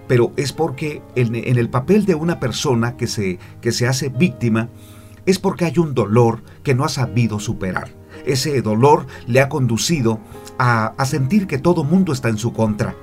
Pero 0.08 0.32
es 0.36 0.52
porque 0.52 1.02
en, 1.14 1.34
el 1.36 1.68
papel 1.68 2.04
de 2.06 2.14
una 2.14 2.40
persona 2.40 2.96
que 2.96 3.06
se, 3.06 3.38
que 3.60 3.72
se 3.72 3.86
hace 3.86 4.08
víctima, 4.08 4.68
es 5.26 5.38
porque 5.38 5.64
hay 5.64 5.78
un 5.78 5.94
dolor 5.94 6.42
que 6.62 6.74
no 6.74 6.84
ha 6.84 6.88
sabido 6.88 7.38
superar. 7.38 7.88
Ese 8.26 8.60
dolor 8.60 9.06
le 9.26 9.40
ha 9.40 9.48
conducido 9.48 10.20
a, 10.58 10.92
sentir 11.04 11.46
que 11.46 11.58
todo 11.58 11.84
mundo 11.84 12.12
está 12.12 12.28
en 12.28 12.38
su 12.38 12.52
contra 12.52 12.96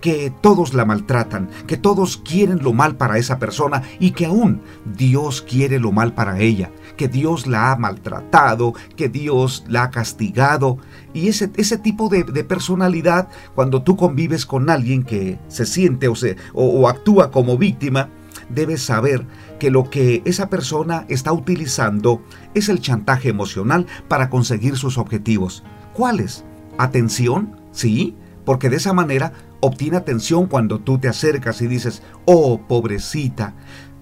que 0.00 0.30
todos 0.42 0.74
la 0.74 0.84
maltratan, 0.84 1.48
que 1.66 1.78
todos 1.78 2.18
quieren 2.18 2.62
lo 2.62 2.74
mal 2.74 2.96
para 2.96 3.16
esa 3.16 3.38
persona 3.38 3.82
y 3.98 4.10
que 4.10 4.26
aún 4.26 4.60
Dios 4.84 5.40
quiere 5.40 5.78
lo 5.78 5.92
mal 5.92 6.12
para 6.12 6.40
ella, 6.40 6.70
que 6.98 7.08
Dios 7.08 7.46
la 7.46 7.72
ha 7.72 7.76
maltratado, 7.76 8.74
que 8.96 9.08
Dios 9.08 9.64
la 9.66 9.84
ha 9.84 9.90
castigado. 9.90 10.76
Y 11.14 11.28
ese, 11.28 11.50
ese 11.56 11.78
tipo 11.78 12.10
de, 12.10 12.22
personalidad, 12.44 13.28
cuando 13.54 13.82
tú 13.82 13.96
convives 13.96 14.44
con 14.44 14.68
alguien 14.68 15.04
que 15.04 15.38
se 15.48 15.64
siente 15.64 16.08
o, 16.08 16.14
se, 16.14 16.36
o 16.52 16.86
actúa 16.86 17.30
como 17.30 17.56
víctima, 17.56 18.10
debes 18.50 18.82
saber 18.82 19.26
que 19.58 19.70
lo 19.70 19.90
que 19.90 20.22
esa 20.24 20.48
persona 20.48 21.06
está 21.08 21.32
utilizando 21.32 22.22
es 22.54 22.68
el 22.68 22.80
chantaje 22.80 23.28
emocional 23.28 23.86
para 24.08 24.30
conseguir 24.30 24.76
sus 24.76 24.98
objetivos. 24.98 25.62
¿Cuáles? 25.92 26.44
¿Atención? 26.78 27.56
Sí, 27.72 28.16
porque 28.44 28.68
de 28.68 28.76
esa 28.76 28.92
manera 28.92 29.32
obtiene 29.60 29.96
atención 29.96 30.46
cuando 30.46 30.80
tú 30.80 30.98
te 30.98 31.08
acercas 31.08 31.62
y 31.62 31.66
dices, 31.66 32.02
oh, 32.26 32.60
pobrecita, 32.68 33.54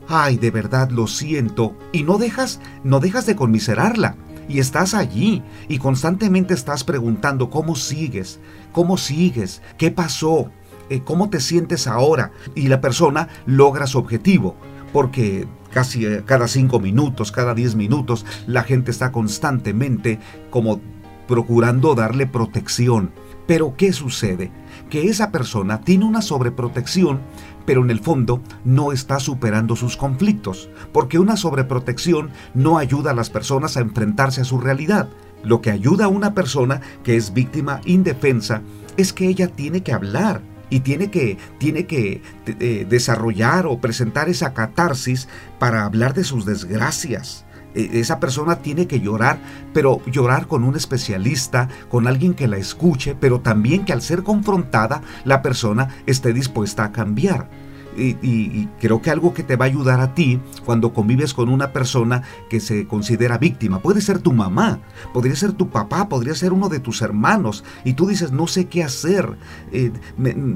ay, 0.08 0.36
de 0.36 0.50
verdad 0.50 0.90
lo 0.90 1.06
siento, 1.06 1.76
y 1.92 2.02
no 2.02 2.18
dejas, 2.18 2.60
no 2.84 3.00
dejas 3.00 3.26
de 3.26 3.36
conmiserarla. 3.36 4.16
Y 4.48 4.58
estás 4.58 4.94
allí 4.94 5.42
y 5.68 5.78
constantemente 5.78 6.52
estás 6.52 6.82
preguntando 6.82 7.48
cómo 7.48 7.76
sigues, 7.76 8.40
cómo 8.72 8.96
sigues, 8.98 9.62
qué 9.78 9.92
pasó, 9.92 10.50
eh, 10.90 11.00
cómo 11.04 11.30
te 11.30 11.40
sientes 11.40 11.86
ahora. 11.86 12.32
Y 12.56 12.66
la 12.68 12.80
persona 12.80 13.28
logra 13.46 13.86
su 13.86 13.98
objetivo, 13.98 14.56
porque 14.92 15.46
casi 15.70 16.04
eh, 16.04 16.22
cada 16.24 16.48
cinco 16.48 16.80
minutos, 16.80 17.32
cada 17.32 17.54
diez 17.54 17.74
minutos, 17.74 18.26
la 18.46 18.62
gente 18.62 18.90
está 18.90 19.12
constantemente 19.12 20.18
como 20.50 20.80
procurando 21.26 21.94
darle 21.94 22.26
protección. 22.26 23.10
Pero 23.46 23.74
¿qué 23.76 23.92
sucede? 23.92 24.50
que 24.92 25.08
esa 25.08 25.30
persona 25.30 25.80
tiene 25.80 26.04
una 26.04 26.20
sobreprotección, 26.20 27.22
pero 27.64 27.82
en 27.82 27.90
el 27.90 28.00
fondo 28.00 28.42
no 28.62 28.92
está 28.92 29.18
superando 29.20 29.74
sus 29.74 29.96
conflictos, 29.96 30.68
porque 30.92 31.18
una 31.18 31.38
sobreprotección 31.38 32.28
no 32.52 32.76
ayuda 32.76 33.12
a 33.12 33.14
las 33.14 33.30
personas 33.30 33.78
a 33.78 33.80
enfrentarse 33.80 34.42
a 34.42 34.44
su 34.44 34.60
realidad. 34.60 35.08
Lo 35.42 35.62
que 35.62 35.70
ayuda 35.70 36.04
a 36.04 36.08
una 36.08 36.34
persona 36.34 36.82
que 37.04 37.16
es 37.16 37.32
víctima 37.32 37.80
indefensa 37.86 38.60
es 38.98 39.14
que 39.14 39.28
ella 39.28 39.48
tiene 39.48 39.82
que 39.82 39.94
hablar, 39.94 40.42
y 40.72 40.80
tiene 40.80 41.10
que, 41.10 41.36
tiene 41.58 41.84
que 41.84 42.22
eh, 42.46 42.86
desarrollar 42.88 43.66
o 43.66 43.78
presentar 43.78 44.30
esa 44.30 44.54
catarsis 44.54 45.28
para 45.58 45.84
hablar 45.84 46.14
de 46.14 46.24
sus 46.24 46.46
desgracias. 46.46 47.44
E, 47.74 48.00
esa 48.00 48.20
persona 48.20 48.56
tiene 48.56 48.86
que 48.86 48.98
llorar, 48.98 49.38
pero 49.74 50.00
llorar 50.06 50.46
con 50.46 50.64
un 50.64 50.74
especialista, 50.74 51.68
con 51.90 52.08
alguien 52.08 52.32
que 52.32 52.48
la 52.48 52.56
escuche, 52.56 53.14
pero 53.14 53.42
también 53.42 53.84
que 53.84 53.92
al 53.92 54.00
ser 54.00 54.22
confrontada 54.22 55.02
la 55.26 55.42
persona 55.42 55.88
esté 56.06 56.32
dispuesta 56.32 56.84
a 56.84 56.92
cambiar. 56.92 57.50
Y, 57.96 58.68
creo 58.80 59.02
que 59.02 59.10
algo 59.10 59.34
que 59.34 59.42
te 59.42 59.56
va 59.56 59.66
a 59.66 59.68
ayudar 59.68 60.00
a 60.00 60.14
ti 60.14 60.40
cuando 60.64 60.92
convives 60.92 61.34
con 61.34 61.48
una 61.48 61.72
persona 61.72 62.22
que 62.48 62.60
se 62.60 62.86
considera 62.86 63.38
víctima, 63.38 63.80
puede 63.80 64.00
ser 64.00 64.18
tu 64.20 64.32
mamá, 64.32 64.80
podría 65.12 65.36
ser 65.36 65.52
tu 65.52 65.68
papá, 65.68 66.08
podría 66.08 66.34
ser 66.34 66.52
uno 66.52 66.68
de 66.68 66.80
tus 66.80 67.02
hermanos, 67.02 67.64
y 67.84 67.94
tú 67.94 68.06
dices, 68.06 68.32
no 68.32 68.46
sé 68.46 68.66
qué 68.66 68.82
hacer, 68.82 69.36
eh, 69.72 69.92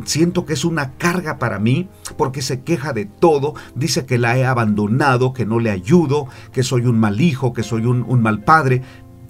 siento 0.05 0.47
que 0.47 0.55
es 0.55 0.65
una 0.65 0.93
carga 0.93 1.39
para 1.39 1.59
mí 1.59 1.89
porque 2.17 2.43
se 2.43 2.63
queja 2.63 2.93
de 2.93 3.05
todo, 3.05 3.55
dice 3.75 4.07
que 4.07 4.19
la 4.19 4.37
he 4.37 4.45
abandonado, 4.45 5.33
que 5.33 5.47
no 5.47 5.61
le 5.61 5.71
ayudo, 5.71 6.29
que 6.53 6.63
soy 6.63 6.87
un 6.87 6.99
mal 6.99 7.21
hijo, 7.21 7.53
que 7.53 7.63
soy 7.63 7.87
un 7.87 8.23
mal 8.23 8.43
padre. 8.43 8.83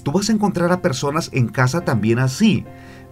Tú 0.03 0.13
vas 0.13 0.29
a 0.29 0.33
encontrar 0.33 0.71
a 0.73 0.83
personas 0.83 1.31
en 1.33 1.49
casa 1.49 1.85
también 1.85 2.19
así. 2.19 2.65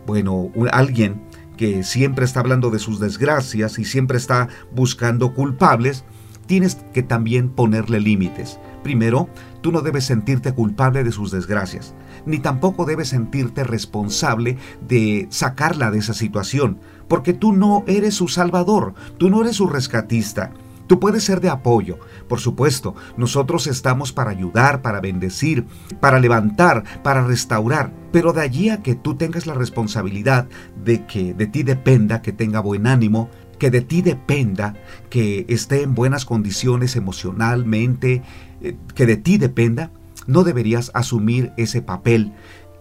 Bueno, 0.06 0.50
alguien 0.70 1.22
que 1.56 1.82
siempre 1.84 2.24
está 2.24 2.40
hablando 2.40 2.70
de 2.70 2.78
sus 2.78 3.00
desgracias 3.00 3.78
y 3.78 3.84
siempre 3.84 4.18
está 4.18 4.48
buscando 4.74 5.34
culpables, 5.34 6.04
tienes 6.46 6.76
que 6.92 7.02
también 7.02 7.48
ponerle 7.48 8.00
límites. 8.00 8.58
Primero, 8.82 9.28
tú 9.62 9.72
no 9.72 9.80
debes 9.80 10.04
sentirte 10.04 10.52
culpable 10.52 11.04
de 11.04 11.12
sus 11.12 11.30
desgracias, 11.30 11.94
ni 12.26 12.38
tampoco 12.38 12.84
debes 12.84 13.08
sentirte 13.08 13.64
responsable 13.64 14.58
de 14.86 15.26
sacarla 15.30 15.90
de 15.90 15.98
esa 15.98 16.12
situación, 16.12 16.78
porque 17.08 17.32
tú 17.32 17.52
no 17.52 17.82
eres 17.86 18.14
su 18.14 18.28
salvador, 18.28 18.94
tú 19.18 19.30
no 19.30 19.40
eres 19.40 19.56
su 19.56 19.66
rescatista. 19.66 20.52
Tú 20.86 21.00
puedes 21.00 21.24
ser 21.24 21.40
de 21.40 21.48
apoyo, 21.48 21.98
por 22.28 22.40
supuesto, 22.40 22.94
nosotros 23.16 23.66
estamos 23.66 24.12
para 24.12 24.30
ayudar, 24.30 24.82
para 24.82 25.00
bendecir, 25.00 25.64
para 26.00 26.20
levantar, 26.20 26.84
para 27.02 27.24
restaurar, 27.24 27.92
pero 28.12 28.32
de 28.32 28.42
allí 28.42 28.68
a 28.68 28.82
que 28.82 28.94
tú 28.94 29.14
tengas 29.14 29.46
la 29.46 29.54
responsabilidad 29.54 30.46
de 30.84 31.06
que 31.06 31.32
de 31.32 31.46
ti 31.46 31.62
dependa 31.62 32.20
que 32.20 32.32
tenga 32.32 32.60
buen 32.60 32.86
ánimo, 32.86 33.30
que 33.58 33.70
de 33.70 33.80
ti 33.80 34.02
dependa 34.02 34.74
que 35.08 35.46
esté 35.48 35.82
en 35.82 35.94
buenas 35.94 36.26
condiciones 36.26 36.96
emocionalmente, 36.96 38.22
eh, 38.60 38.76
que 38.94 39.06
de 39.06 39.16
ti 39.16 39.38
dependa, 39.38 39.90
no 40.26 40.44
deberías 40.44 40.90
asumir 40.94 41.52
ese 41.56 41.80
papel 41.80 42.32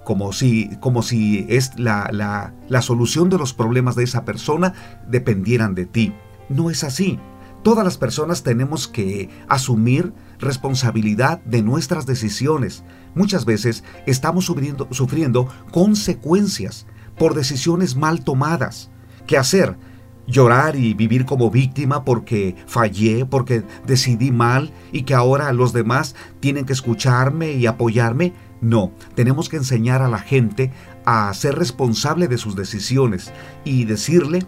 como 0.04 0.34
si, 0.34 0.70
como 0.82 1.02
si 1.02 1.46
es 1.48 1.80
la, 1.80 2.10
la, 2.12 2.54
la 2.68 2.82
solución 2.82 3.30
de 3.30 3.38
los 3.38 3.54
problemas 3.54 3.96
de 3.96 4.04
esa 4.04 4.26
persona 4.26 4.74
dependieran 5.08 5.76
de 5.76 5.86
ti. 5.86 6.14
No 6.50 6.70
es 6.70 6.84
así. 6.84 7.20
Todas 7.64 7.86
las 7.86 7.98
personas 7.98 8.44
tenemos 8.44 8.90
que 8.90 9.30
asumir 9.48 10.14
responsabilidad 10.38 11.42
de 11.46 11.64
nuestras 11.64 12.06
decisiones. 12.06 12.84
Muchas 13.16 13.46
veces 13.46 13.86
estamos 14.06 14.46
sufriendo, 14.46 15.48
consecuencias 15.72 16.86
por 17.18 17.34
decisiones 17.34 17.96
mal 17.96 18.24
tomadas. 18.24 18.92
¿Qué 19.26 19.38
hacer? 19.38 19.78
llorar 20.26 20.78
y 20.78 20.94
vivir 20.94 21.26
como 21.26 21.52
víctima 21.52 22.06
porque 22.06 22.56
fallé, 22.66 23.26
porque 23.26 23.64
decidí 23.86 24.32
mal 24.32 24.72
y 24.94 25.04
que 25.04 25.14
ahora 25.14 25.52
los 25.52 25.74
demás 25.74 26.16
tienen 26.40 26.66
que 26.66 26.72
escucharme 26.72 27.54
y 27.54 27.66
apoyarme. 27.66 28.34
No, 28.62 28.94
tenemos 29.16 29.50
que 29.50 29.58
enseñar 29.58 30.02
a 30.02 30.08
la 30.08 30.20
gente 30.20 30.72
a 31.06 31.34
ser 31.34 31.56
responsable 31.56 32.30
de 32.30 32.38
sus 32.38 32.56
decisiones 32.56 33.34
y 33.66 33.84
decirle 33.84 34.46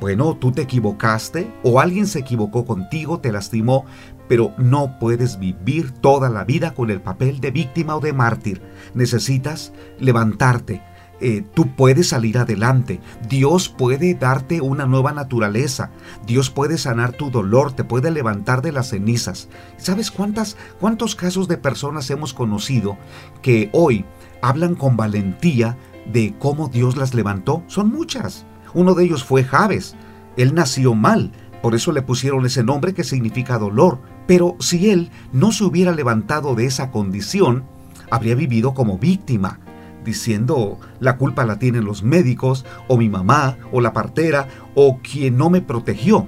bueno, 0.00 0.36
tú 0.36 0.50
te 0.52 0.62
equivocaste 0.62 1.52
o 1.62 1.78
alguien 1.78 2.06
se 2.06 2.20
equivocó 2.20 2.64
contigo, 2.64 3.20
te 3.20 3.32
lastimó, 3.32 3.84
pero 4.28 4.54
no 4.56 4.98
puedes 4.98 5.38
vivir 5.38 5.90
toda 5.90 6.30
la 6.30 6.44
vida 6.44 6.72
con 6.72 6.90
el 6.90 7.00
papel 7.00 7.40
de 7.40 7.50
víctima 7.50 7.96
o 7.96 8.00
de 8.00 8.12
mártir. 8.12 8.62
Necesitas 8.94 9.72
levantarte. 9.98 10.82
Eh, 11.20 11.44
tú 11.52 11.74
puedes 11.76 12.08
salir 12.08 12.38
adelante. 12.38 13.00
Dios 13.28 13.68
puede 13.68 14.14
darte 14.14 14.62
una 14.62 14.86
nueva 14.86 15.12
naturaleza. 15.12 15.90
Dios 16.26 16.48
puede 16.48 16.78
sanar 16.78 17.12
tu 17.12 17.30
dolor, 17.30 17.72
te 17.72 17.84
puede 17.84 18.10
levantar 18.10 18.62
de 18.62 18.72
las 18.72 18.88
cenizas. 18.88 19.48
¿Sabes 19.76 20.10
cuántas, 20.10 20.56
cuántos 20.80 21.14
casos 21.14 21.46
de 21.46 21.58
personas 21.58 22.08
hemos 22.10 22.32
conocido 22.32 22.96
que 23.42 23.68
hoy 23.74 24.06
hablan 24.40 24.76
con 24.76 24.96
valentía 24.96 25.76
de 26.10 26.34
cómo 26.38 26.68
Dios 26.68 26.96
las 26.96 27.12
levantó? 27.12 27.64
Son 27.66 27.90
muchas. 27.90 28.46
Uno 28.74 28.94
de 28.94 29.04
ellos 29.04 29.24
fue 29.24 29.44
Javes. 29.44 29.94
Él 30.36 30.54
nació 30.54 30.94
mal, 30.94 31.32
por 31.62 31.74
eso 31.74 31.92
le 31.92 32.02
pusieron 32.02 32.44
ese 32.46 32.64
nombre 32.64 32.94
que 32.94 33.04
significa 33.04 33.58
dolor. 33.58 33.98
Pero 34.26 34.56
si 34.60 34.90
él 34.90 35.10
no 35.32 35.52
se 35.52 35.64
hubiera 35.64 35.92
levantado 35.92 36.54
de 36.54 36.66
esa 36.66 36.90
condición, 36.90 37.64
habría 38.10 38.34
vivido 38.34 38.74
como 38.74 38.98
víctima, 38.98 39.58
diciendo 40.04 40.78
la 41.00 41.16
culpa 41.16 41.44
la 41.44 41.58
tienen 41.58 41.84
los 41.84 42.02
médicos, 42.02 42.64
o 42.88 42.96
mi 42.96 43.08
mamá, 43.08 43.56
o 43.72 43.80
la 43.80 43.92
partera, 43.92 44.48
o 44.74 44.98
quien 44.98 45.36
no 45.36 45.50
me 45.50 45.60
protegió. 45.60 46.26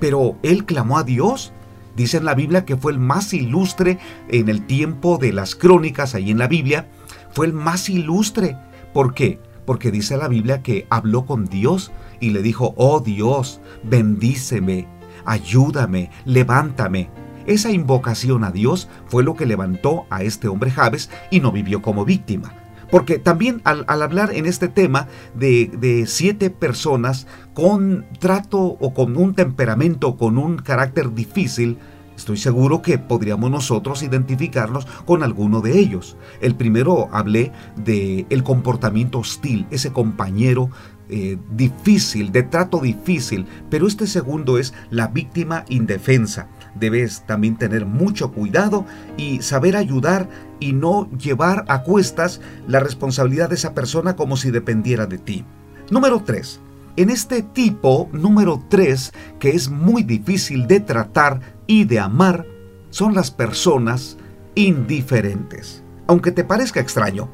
Pero 0.00 0.36
él 0.42 0.64
clamó 0.64 0.98
a 0.98 1.04
Dios. 1.04 1.52
Dice 1.96 2.18
en 2.18 2.26
la 2.26 2.34
Biblia 2.34 2.66
que 2.66 2.76
fue 2.76 2.92
el 2.92 2.98
más 2.98 3.32
ilustre 3.32 3.98
en 4.28 4.50
el 4.50 4.66
tiempo 4.66 5.16
de 5.16 5.32
las 5.32 5.54
crónicas, 5.54 6.14
ahí 6.14 6.30
en 6.30 6.38
la 6.38 6.46
Biblia, 6.46 6.88
fue 7.30 7.46
el 7.46 7.54
más 7.54 7.88
ilustre 7.88 8.56
¿Por 8.96 9.12
qué? 9.12 9.38
Porque 9.66 9.90
dice 9.90 10.16
la 10.16 10.28
Biblia 10.28 10.62
que 10.62 10.86
habló 10.88 11.26
con 11.26 11.46
Dios 11.46 11.92
y 12.20 12.30
le 12.30 12.42
dijo, 12.42 12.72
oh 12.76 13.00
Dios, 13.00 13.60
bendíceme, 13.82 14.88
ayúdame, 15.24 16.10
levántame. 16.24 17.10
Esa 17.46 17.70
invocación 17.70 18.44
a 18.44 18.50
Dios 18.50 18.88
fue 19.06 19.22
lo 19.22 19.34
que 19.34 19.46
levantó 19.46 20.06
a 20.10 20.22
este 20.22 20.48
hombre 20.48 20.70
Javes 20.70 21.10
y 21.30 21.40
no 21.40 21.52
vivió 21.52 21.82
como 21.82 22.04
víctima. 22.04 22.54
Porque 22.90 23.18
también 23.18 23.62
al, 23.64 23.84
hablar 23.88 24.32
en 24.32 24.46
este 24.46 24.68
tema 24.68 25.08
de, 25.34 25.70
de, 25.78 26.06
siete 26.06 26.50
personas 26.50 27.26
con 27.52 28.06
trato 28.20 28.60
o 28.60 28.94
con 28.94 29.16
un 29.16 29.34
temperamento, 29.34 30.16
con 30.16 30.38
un 30.38 30.56
carácter 30.58 31.12
difícil, 31.12 31.78
estoy 32.16 32.36
seguro 32.36 32.82
que 32.82 32.98
podríamos 32.98 33.50
nosotros 33.50 34.02
identificarnos 34.02 34.86
con 35.04 35.22
alguno 35.22 35.60
de 35.60 35.78
ellos. 35.78 36.16
El 36.40 36.54
primero 36.54 37.08
hablé 37.12 37.52
de 37.76 38.26
el 38.30 38.42
comportamiento 38.42 39.18
hostil, 39.18 39.66
ese 39.70 39.92
compañero 39.92 40.70
eh, 41.08 41.38
difícil, 41.52 42.32
de 42.32 42.42
trato 42.42 42.80
difícil, 42.80 43.46
pero 43.70 43.86
este 43.86 44.08
segundo 44.08 44.58
es 44.58 44.74
la 44.90 45.06
víctima 45.06 45.64
indefensa. 45.68 46.48
Debes 46.74 47.24
también 47.26 47.56
tener 47.56 47.86
mucho 47.86 48.32
cuidado 48.32 48.84
y 49.16 49.40
saber 49.40 49.76
ayudar 49.76 50.28
y 50.58 50.72
no 50.72 51.08
llevar 51.10 51.64
a 51.68 51.82
cuestas 51.82 52.40
la 52.66 52.80
responsabilidad 52.80 53.50
de 53.50 53.54
esa 53.54 53.72
persona 53.72 54.16
como 54.16 54.36
si 54.36 54.50
dependiera 54.50 55.06
de 55.06 55.18
ti. 55.18 55.44
Número 55.90 56.22
3. 56.24 56.60
En 56.96 57.10
este 57.10 57.42
tipo, 57.42 58.08
número 58.12 58.64
3, 58.68 59.12
que 59.38 59.50
es 59.50 59.68
muy 59.70 60.02
difícil 60.02 60.66
de 60.66 60.80
tratar 60.80 61.55
y 61.66 61.84
de 61.84 62.00
amar, 62.00 62.46
son 62.90 63.14
las 63.14 63.30
personas 63.30 64.16
indiferentes. 64.54 65.82
Aunque 66.06 66.32
te 66.32 66.44
parezca 66.44 66.80
extraño, 66.80 67.28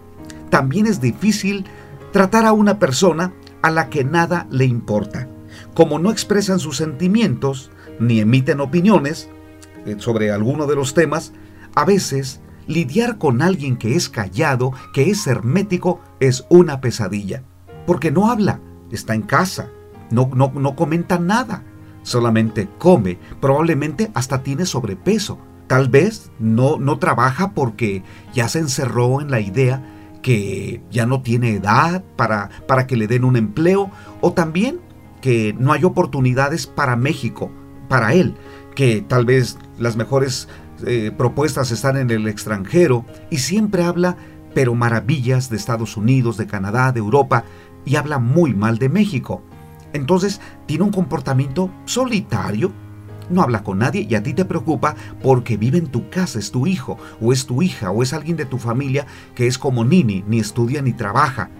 también 0.51 0.87
es 0.87 1.01
difícil 1.01 1.65
tratar 2.13 2.45
a 2.45 2.53
una 2.53 2.79
persona 2.79 3.33
a 3.63 3.71
la 3.71 3.89
que 3.89 4.05
nada 4.05 4.47
le 4.51 4.65
importa. 4.65 5.29
Como 5.75 5.99
no 5.99 6.11
expresan 6.11 6.59
sus 6.59 6.77
sentimientos 6.77 7.71
ni 7.99 8.21
emiten 8.21 8.61
opiniones 8.61 9.29
eh, 9.87 9.97
sobre 9.99 10.31
alguno 10.31 10.67
de 10.67 10.77
los 10.77 10.95
temas, 10.95 11.33
a 11.75 11.85
veces 11.85 12.41
lidiar 12.67 13.19
con 13.19 13.43
alguien 13.43 13.77
que 13.77 13.97
es 13.97 14.09
callado, 14.09 14.73
que 14.93 15.11
es 15.11 15.27
hermético, 15.27 16.01
es 16.21 16.45
una 16.49 16.81
pesadilla. 16.81 17.43
Porque 17.87 18.11
no 18.11 18.31
habla, 18.31 18.61
está 18.91 19.15
en 19.15 19.23
casa, 19.23 19.71
no, 20.11 20.31
no, 20.35 20.53
no 20.55 20.77
comenta 20.77 21.19
nada, 21.19 21.65
solamente 22.03 22.69
come, 22.79 23.19
probablemente 23.41 24.11
hasta 24.15 24.43
tiene 24.43 24.67
sobrepeso. 24.67 25.39
Tal 25.67 25.89
vez 25.89 26.31
no, 26.39 26.79
no 26.79 26.99
trabaja 26.99 27.53
porque 27.53 28.03
ya 28.35 28.49
se 28.49 28.59
encerró 28.59 29.21
en 29.21 29.31
la 29.31 29.41
idea 29.41 29.83
que 30.23 30.83
ya 30.91 31.07
no 31.07 31.23
tiene 31.23 31.53
edad 31.53 32.05
para, 32.17 32.51
para 32.67 32.87
que 32.87 32.97
le 32.97 33.07
den 33.07 33.25
un 33.25 33.37
empleo 33.37 33.91
o 34.21 34.33
también 34.33 34.81
que 35.21 35.55
no 35.59 35.73
hay 35.73 35.85
oportunidades 35.85 36.67
para 36.67 36.97
México, 36.97 37.51
para 37.89 38.13
él, 38.15 38.35
que 38.75 39.03
tal 39.03 39.25
vez 39.25 39.59
las 39.79 39.97
mejores 39.97 40.49
eh, 40.87 41.13
propuestas 41.17 41.71
están 41.71 41.97
en 41.97 42.11
el 42.11 42.27
extranjero 42.27 43.05
y 43.31 43.39
siempre 43.39 43.85
habla 43.85 44.17
pero 44.55 44.75
maravillas 44.75 45.49
de 45.49 45.57
Estados 45.57 45.97
Unidos, 45.97 46.37
de 46.37 46.47
Canadá, 46.47 46.93
de 46.93 46.99
Europa 46.99 47.45
y 47.85 47.97
habla 47.97 48.19
muy 48.19 48.55
mal 48.55 48.79
de 48.79 48.89
México. 48.89 49.43
Entonces 49.93 50.41
tiene 50.67 50.85
un 50.85 50.91
comportamiento 50.91 51.71
solitario, 51.85 52.73
no 53.31 53.43
habla 53.43 53.63
con 53.63 53.79
nadie 53.79 54.07
y 54.09 54.15
a 54.15 54.23
ti 54.23 54.35
te 54.35 54.45
preocupa 54.45 54.95
porque 55.23 55.57
vive 55.57 55.79
en 55.79 55.87
tu 55.87 56.09
casa, 56.11 56.39
es 56.39 56.51
tu 56.51 56.67
hijo 56.67 56.99
o 57.21 57.33
es 57.33 57.47
tu 57.47 57.63
hija 57.63 57.91
o 57.91 58.03
es 58.03 58.13
alguien 58.13 58.37
de 58.37 58.45
tu 58.45 58.59
familia 58.59 59.07
que 59.35 59.47
es 59.47 59.59
como 59.59 59.85
Nini, 59.85 60.25
ni 60.27 60.39
estudia 60.39 60.83
ni 60.83 60.93
trabaja 60.93 61.51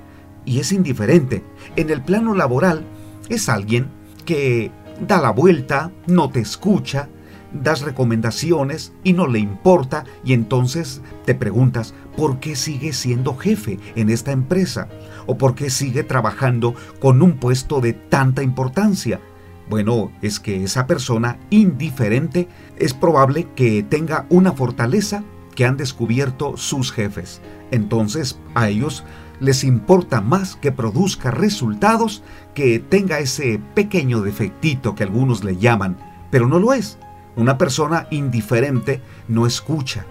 y 0.45 0.59
es 0.59 0.73
indiferente. 0.73 1.45
En 1.77 1.91
el 1.91 2.03
plano 2.03 2.35
laboral 2.35 2.85
es 3.29 3.49
alguien 3.49 3.89
que 4.25 4.71
da 5.07 5.21
la 5.21 5.31
vuelta, 5.31 5.91
no 6.07 6.31
te 6.31 6.41
escucha, 6.41 7.09
das 7.53 7.83
recomendaciones 7.83 8.93
y 9.05 9.13
no 9.13 9.27
le 9.27 9.39
importa 9.39 10.05
y 10.25 10.33
entonces 10.33 11.03
te 11.25 11.35
preguntas 11.35 11.95
por 12.17 12.41
qué 12.41 12.57
sigue 12.57 12.93
siendo 12.93 13.37
jefe 13.37 13.79
en 13.95 14.11
esta 14.11 14.33
empresa 14.33 14.89
o 15.27 15.39
por 15.39 15.55
qué 15.55 15.71
sigue 15.71 16.03
trabajando 16.03 16.75
con 17.01 17.23
un 17.23 17.39
puesto 17.39 17.81
de 17.81 17.93
tanta 17.93 18.43
importancia. 18.43 19.21
Bueno, 19.69 20.13
es 20.23 20.41
que 20.41 20.65
esa 20.65 20.87
persona 20.87 21.39
indiferente 21.51 22.49
es 22.77 22.95
probable 22.95 23.49
que 23.55 23.83
tenga 23.83 24.27
una 24.29 24.53
fortaleza 24.53 25.23
que 25.55 25.65
han 25.65 25.77
descubierto 25.77 26.57
sus 26.57 26.93
jefes. 26.93 27.41
Entonces 27.71 28.39
a 28.55 28.69
ellos 28.69 29.05
les 29.41 29.65
importa 29.65 30.21
más 30.21 30.57
que 30.57 30.73
produzca 30.73 31.31
resultados 31.31 32.23
que 32.55 32.79
tenga 32.79 33.19
ese 33.19 33.61
pequeño 33.75 34.21
defectito 34.21 34.95
que 34.95 35.03
algunos 35.03 35.43
le 35.43 35.57
llaman, 35.57 35.97
pero 36.31 36.47
no 36.47 36.59
lo 36.59 36.73
es. 36.73 36.99
Una 37.37 37.57
persona 37.57 38.07
indiferente 38.11 39.01
no 39.29 39.47
escucha, 39.47 40.07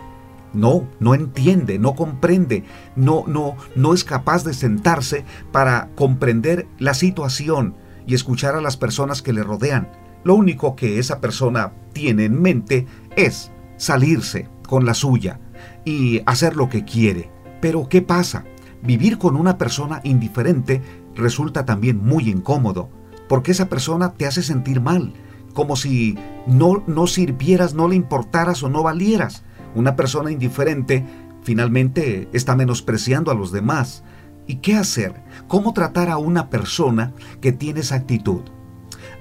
no, 0.53 0.87
no 0.99 1.13
entiende, 1.13 1.79
no 1.79 1.95
comprende, 1.95 2.63
no, 2.95 3.23
no, 3.27 3.55
no 3.75 3.93
es 3.93 4.03
capaz 4.03 4.43
de 4.43 4.53
sentarse 4.53 5.23
para 5.51 5.89
comprender 5.95 6.67
la 6.79 6.93
situación 6.93 7.75
y 8.07 8.15
escuchar 8.15 8.55
a 8.55 8.61
las 8.61 8.77
personas 8.77 9.21
que 9.21 9.33
le 9.33 9.43
rodean. 9.43 9.89
Lo 10.23 10.35
único 10.35 10.75
que 10.75 10.99
esa 10.99 11.19
persona 11.19 11.73
tiene 11.93 12.25
en 12.25 12.41
mente 12.41 12.87
es 13.15 13.51
salirse 13.77 14.47
con 14.67 14.85
la 14.85 14.93
suya 14.93 15.39
y 15.85 16.21
hacer 16.25 16.55
lo 16.55 16.69
que 16.69 16.85
quiere. 16.85 17.29
Pero 17.61 17.87
¿qué 17.87 18.01
pasa? 18.01 18.45
Vivir 18.83 19.17
con 19.17 19.35
una 19.35 19.57
persona 19.57 20.01
indiferente 20.03 20.81
resulta 21.15 21.65
también 21.65 22.03
muy 22.03 22.29
incómodo, 22.29 22.89
porque 23.27 23.51
esa 23.51 23.69
persona 23.69 24.13
te 24.13 24.25
hace 24.25 24.41
sentir 24.41 24.81
mal, 24.81 25.13
como 25.51 25.75
si 25.75 26.17
no, 26.47 26.83
no 26.87 27.07
sirvieras, 27.07 27.73
no 27.73 27.87
le 27.87 27.95
importaras 27.95 28.63
o 28.63 28.69
no 28.69 28.83
valieras. 28.83 29.43
Una 29.75 29.95
persona 29.95 30.31
indiferente 30.31 31.05
finalmente 31.43 32.29
está 32.33 32.55
menospreciando 32.55 33.31
a 33.31 33.35
los 33.35 33.51
demás. 33.51 34.03
¿Y 34.47 34.55
qué 34.55 34.75
hacer? 34.75 35.23
¿Cómo 35.47 35.73
tratar 35.73 36.09
a 36.09 36.17
una 36.17 36.49
persona 36.49 37.13
que 37.39 37.51
tiene 37.51 37.81
esa 37.81 37.95
actitud? 37.95 38.41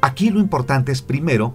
Aquí 0.02 0.30
lo 0.30 0.40
importante 0.40 0.92
es 0.92 1.02
primero 1.02 1.54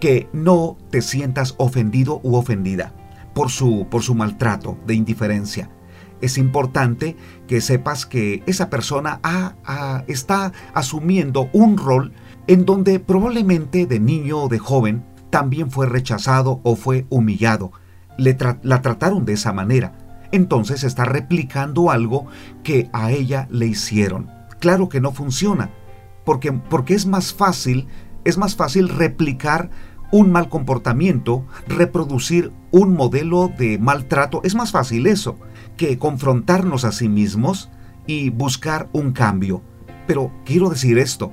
que 0.00 0.28
no 0.32 0.76
te 0.90 1.00
sientas 1.00 1.54
ofendido 1.56 2.20
u 2.22 2.36
ofendida 2.36 2.92
por 3.34 3.50
su, 3.50 3.86
por 3.90 4.02
su 4.02 4.14
maltrato 4.14 4.78
de 4.86 4.94
indiferencia. 4.94 5.70
Es 6.20 6.38
importante 6.38 7.16
que 7.46 7.60
sepas 7.60 8.06
que 8.06 8.42
esa 8.46 8.70
persona 8.70 9.20
está 10.06 10.52
asumiendo 10.72 11.50
un 11.52 11.76
rol 11.76 12.12
en 12.46 12.64
donde 12.64 13.00
probablemente 13.00 13.86
de 13.86 14.00
niño 14.00 14.44
o 14.44 14.48
de 14.48 14.58
joven 14.58 15.04
también 15.30 15.70
fue 15.70 15.86
rechazado 15.86 16.60
o 16.62 16.76
fue 16.76 17.06
humillado. 17.10 17.72
Le 18.18 18.36
la 18.62 18.82
trataron 18.82 19.24
de 19.24 19.34
esa 19.34 19.52
manera. 19.52 19.92
Entonces 20.32 20.84
está 20.84 21.04
replicando 21.04 21.90
algo 21.90 22.26
que 22.62 22.88
a 22.92 23.10
ella 23.10 23.48
le 23.50 23.66
hicieron. 23.66 24.30
Claro 24.60 24.88
que 24.88 25.00
no 25.00 25.12
funciona, 25.12 25.70
porque, 26.24 26.52
porque 26.52 26.94
es 26.94 27.06
más 27.06 27.34
fácil, 27.34 27.86
es 28.24 28.38
más 28.38 28.56
fácil 28.56 28.88
replicar 28.88 29.70
un 30.10 30.30
mal 30.30 30.48
comportamiento, 30.48 31.44
reproducir 31.68 32.52
un 32.70 32.94
modelo 32.94 33.48
de 33.56 33.78
maltrato, 33.78 34.40
es 34.44 34.54
más 34.54 34.70
fácil 34.70 35.06
eso 35.06 35.36
que 35.76 35.98
confrontarnos 35.98 36.84
a 36.84 36.92
sí 36.92 37.08
mismos 37.08 37.70
y 38.06 38.30
buscar 38.30 38.88
un 38.92 39.12
cambio. 39.12 39.62
Pero 40.06 40.32
quiero 40.44 40.70
decir 40.70 40.98
esto, 40.98 41.32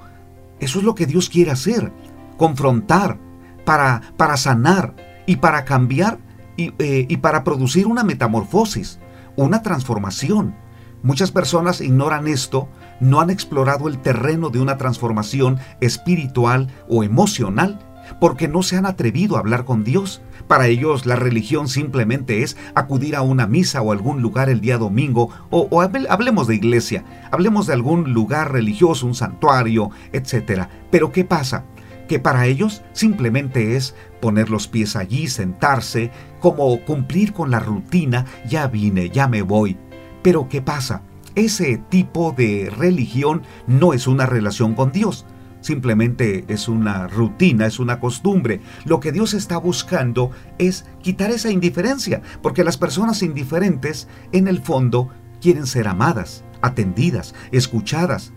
eso 0.59 0.79
es 0.79 0.85
lo 0.85 0.95
que 0.95 1.05
Dios 1.05 1.29
quiere 1.29 1.51
hacer, 1.51 1.91
confrontar, 2.37 3.17
para, 3.65 4.01
para 4.17 4.37
sanar 4.37 4.95
y 5.25 5.37
para 5.37 5.65
cambiar 5.65 6.19
y, 6.57 6.73
eh, 6.79 7.05
y 7.09 7.17
para 7.17 7.43
producir 7.43 7.87
una 7.87 8.03
metamorfosis, 8.03 8.99
una 9.35 9.61
transformación. 9.61 10.55
Muchas 11.01 11.31
personas 11.31 11.81
ignoran 11.81 12.27
esto, 12.27 12.69
no 12.99 13.19
han 13.19 13.29
explorado 13.29 13.87
el 13.87 13.99
terreno 13.99 14.49
de 14.49 14.59
una 14.59 14.77
transformación 14.77 15.59
espiritual 15.81 16.69
o 16.87 17.03
emocional 17.03 17.79
porque 18.19 18.47
no 18.47 18.63
se 18.63 18.77
han 18.77 18.85
atrevido 18.85 19.35
a 19.35 19.39
hablar 19.39 19.65
con 19.65 19.83
Dios. 19.83 20.21
Para 20.47 20.67
ellos 20.67 21.05
la 21.05 21.15
religión 21.15 21.67
simplemente 21.67 22.43
es 22.43 22.57
acudir 22.75 23.15
a 23.15 23.21
una 23.21 23.47
misa 23.47 23.81
o 23.81 23.91
algún 23.91 24.21
lugar 24.21 24.49
el 24.49 24.61
día 24.61 24.77
domingo, 24.77 25.29
o, 25.49 25.81
hablemos 25.81 26.47
de 26.47 26.55
iglesia, 26.55 27.03
hablemos 27.31 27.67
de 27.67 27.73
algún 27.73 28.13
lugar 28.13 28.51
religioso, 28.51 29.07
un 29.07 29.15
santuario, 29.15 29.91
etc. 30.11 30.67
Pero 30.91 31.11
¿qué 31.11 31.23
pasa? 31.23 31.65
Que 32.07 32.19
para 32.19 32.45
ellos 32.45 32.81
simplemente 32.91 33.75
es 33.75 33.95
poner 34.21 34.49
los 34.49 34.67
pies 34.67 34.95
allí, 34.95 35.27
sentarse, 35.27 36.11
como 36.39 36.79
cumplir 36.81 37.33
con 37.33 37.49
la 37.49 37.59
rutina, 37.59 38.25
ya 38.45 38.67
vine, 38.67 39.09
ya 39.09 39.27
me 39.27 39.41
voy. 39.41 39.77
Pero 40.21 40.49
¿qué 40.49 40.61
pasa? 40.61 41.01
Ese 41.35 41.77
tipo 41.89 42.33
de 42.37 42.71
religión 42.77 43.41
no 43.65 43.93
es 43.93 44.05
una 44.07 44.25
relación 44.25 44.75
con 44.75 44.91
Dios 44.91 45.25
simplemente 45.63 46.45
es 46.47 46.67
una 46.67 47.07
rutina, 47.07 47.65
es 47.65 47.79
una 47.79 47.99
costumbre. 47.99 48.61
Lo 48.85 48.99
que 48.99 49.11
Dios 49.11 49.33
está 49.33 49.57
buscando 49.57 50.29
es 50.59 50.85
quitar 51.01 51.31
esa 51.31 51.49
indiferencia, 51.49 52.21
porque 52.43 52.63
las 52.63 52.77
personas 52.77 53.23
indiferentes 53.23 54.07
en 54.31 54.47
el 54.47 54.61
fondo 54.61 55.09
quieren 55.41 55.65
ser 55.65 55.87
amadas. 55.87 56.43
atendidas, 56.61 57.35
escuchadas. 57.51 58.31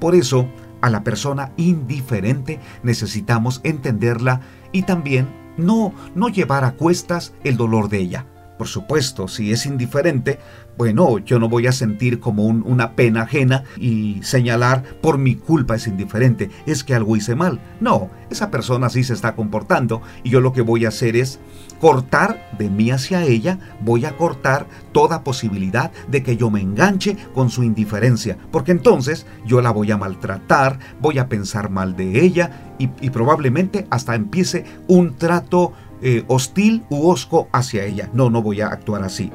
Por 0.00 0.14
eso, 0.14 0.50
a 0.82 0.90
la 0.90 1.02
persona 1.02 1.52
indiferente 1.56 2.60
necesitamos 2.82 3.62
entenderla 3.64 4.42
y 4.70 4.82
también 4.82 5.28
no, 5.56 5.94
no 6.14 6.28
llevar 6.28 6.64
a 6.64 6.72
cuestas 6.72 7.32
el 7.42 7.56
dolor 7.56 7.88
de 7.88 7.98
ella. 7.98 8.26
Por 8.58 8.68
supuesto, 8.68 9.28
si 9.28 9.50
es 9.52 9.64
indiferente, 9.64 10.38
bueno, 10.80 11.18
yo 11.18 11.38
no 11.38 11.50
voy 11.50 11.66
a 11.66 11.72
sentir 11.72 12.20
como 12.20 12.46
una 12.46 12.92
pena 12.92 13.24
ajena 13.24 13.64
y 13.76 14.18
señalar 14.22 14.82
por 15.02 15.18
mi 15.18 15.34
culpa 15.34 15.74
es 15.74 15.86
indiferente, 15.86 16.48
es 16.64 16.84
que 16.84 16.94
algo 16.94 17.18
hice 17.18 17.34
mal. 17.34 17.60
No, 17.80 18.08
esa 18.30 18.50
persona 18.50 18.86
así 18.86 19.04
se 19.04 19.12
está 19.12 19.34
comportando 19.34 20.00
y 20.24 20.30
yo 20.30 20.40
lo 20.40 20.54
que 20.54 20.62
voy 20.62 20.86
a 20.86 20.88
hacer 20.88 21.16
es 21.16 21.38
cortar 21.82 22.48
de 22.56 22.70
mí 22.70 22.90
hacia 22.90 23.24
ella, 23.24 23.58
voy 23.82 24.06
a 24.06 24.16
cortar 24.16 24.68
toda 24.92 25.22
posibilidad 25.22 25.92
de 26.08 26.22
que 26.22 26.38
yo 26.38 26.48
me 26.48 26.62
enganche 26.62 27.14
con 27.34 27.50
su 27.50 27.62
indiferencia, 27.62 28.38
porque 28.50 28.72
entonces 28.72 29.26
yo 29.44 29.60
la 29.60 29.72
voy 29.72 29.90
a 29.90 29.98
maltratar, 29.98 30.78
voy 30.98 31.18
a 31.18 31.28
pensar 31.28 31.68
mal 31.68 31.94
de 31.94 32.24
ella 32.24 32.72
y, 32.78 32.88
y 33.02 33.10
probablemente 33.10 33.86
hasta 33.90 34.14
empiece 34.14 34.64
un 34.88 35.16
trato 35.16 35.74
eh, 36.00 36.24
hostil 36.26 36.84
u 36.88 37.10
osco 37.10 37.50
hacia 37.52 37.84
ella. 37.84 38.08
No, 38.14 38.30
no 38.30 38.40
voy 38.40 38.62
a 38.62 38.68
actuar 38.68 39.02
así. 39.02 39.30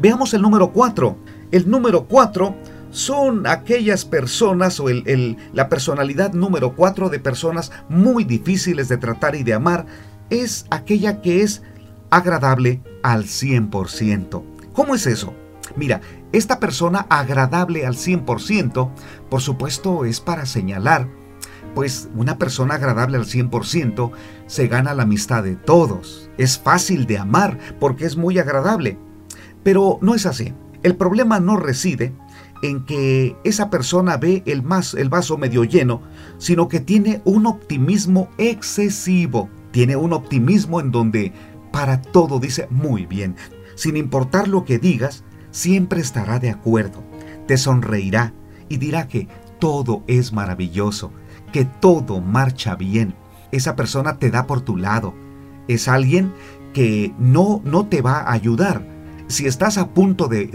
Veamos 0.00 0.32
el 0.32 0.40
número 0.40 0.72
4. 0.72 1.16
El 1.50 1.68
número 1.68 2.06
4 2.06 2.56
son 2.90 3.46
aquellas 3.46 4.06
personas 4.06 4.80
o 4.80 4.88
el, 4.88 5.36
la 5.52 5.68
personalidad 5.68 6.32
número 6.32 6.74
4 6.74 7.10
de 7.10 7.18
personas 7.18 7.70
muy 7.90 8.24
difíciles 8.24 8.88
de 8.88 8.96
tratar 8.96 9.34
y 9.34 9.42
de 9.42 9.52
amar. 9.52 9.84
Es 10.30 10.64
aquella 10.70 11.20
que 11.20 11.42
es 11.42 11.62
agradable 12.08 12.82
al 13.02 13.24
100%. 13.24 14.42
¿Cómo 14.72 14.94
es 14.94 15.06
eso? 15.06 15.34
Mira, 15.76 16.00
esta 16.32 16.60
persona 16.60 17.06
agradable 17.10 17.84
al 17.84 17.94
100%, 17.94 18.90
por 19.28 19.40
supuesto, 19.42 20.06
es 20.06 20.20
para 20.20 20.46
señalar 20.46 21.08
pues 21.74 22.08
una 22.16 22.36
persona 22.36 22.74
agradable 22.74 23.16
al 23.16 23.26
100% 23.26 24.10
se 24.46 24.66
gana 24.66 24.94
la 24.94 25.04
amistad 25.04 25.44
de 25.44 25.56
todos. 25.56 26.30
Es 26.36 26.58
fácil 26.58 27.06
de 27.06 27.18
amar 27.18 27.58
porque 27.78 28.06
es 28.06 28.16
muy 28.16 28.38
agradable. 28.38 28.98
Pero 29.62 29.98
no 30.00 30.14
es 30.14 30.26
así. 30.26 30.54
El 30.82 30.96
problema 30.96 31.40
no 31.40 31.56
reside 31.56 32.12
en 32.62 32.84
que 32.84 33.36
esa 33.44 33.70
persona 33.70 34.16
ve 34.16 34.42
el, 34.46 34.62
más, 34.62 34.94
el 34.94 35.08
vaso 35.08 35.36
medio 35.36 35.64
lleno, 35.64 36.02
sino 36.38 36.68
que 36.68 36.80
tiene 36.80 37.20
un 37.24 37.46
optimismo 37.46 38.28
excesivo. 38.38 39.48
Tiene 39.70 39.96
un 39.96 40.12
optimismo 40.12 40.80
en 40.80 40.90
donde 40.90 41.32
para 41.72 42.02
todo 42.02 42.38
dice 42.40 42.66
muy 42.70 43.06
bien. 43.06 43.36
Sin 43.76 43.96
importar 43.96 44.48
lo 44.48 44.64
que 44.64 44.78
digas, 44.78 45.24
siempre 45.50 46.00
estará 46.00 46.38
de 46.38 46.50
acuerdo. 46.50 47.02
Te 47.46 47.56
sonreirá 47.56 48.34
y 48.68 48.78
dirá 48.78 49.08
que 49.08 49.28
todo 49.58 50.02
es 50.06 50.32
maravilloso 50.32 51.12
que 51.52 51.64
todo 51.64 52.20
marcha 52.20 52.74
bien. 52.74 53.14
Esa 53.52 53.76
persona 53.76 54.18
te 54.18 54.30
da 54.30 54.46
por 54.46 54.60
tu 54.60 54.76
lado. 54.76 55.14
Es 55.68 55.88
alguien 55.88 56.32
que 56.72 57.12
no, 57.18 57.60
no 57.64 57.86
te 57.86 58.02
va 58.02 58.20
a 58.20 58.32
ayudar. 58.32 58.86
Si 59.30 59.46
estás 59.46 59.78
a 59.78 59.90
punto 59.90 60.26
de, 60.26 60.46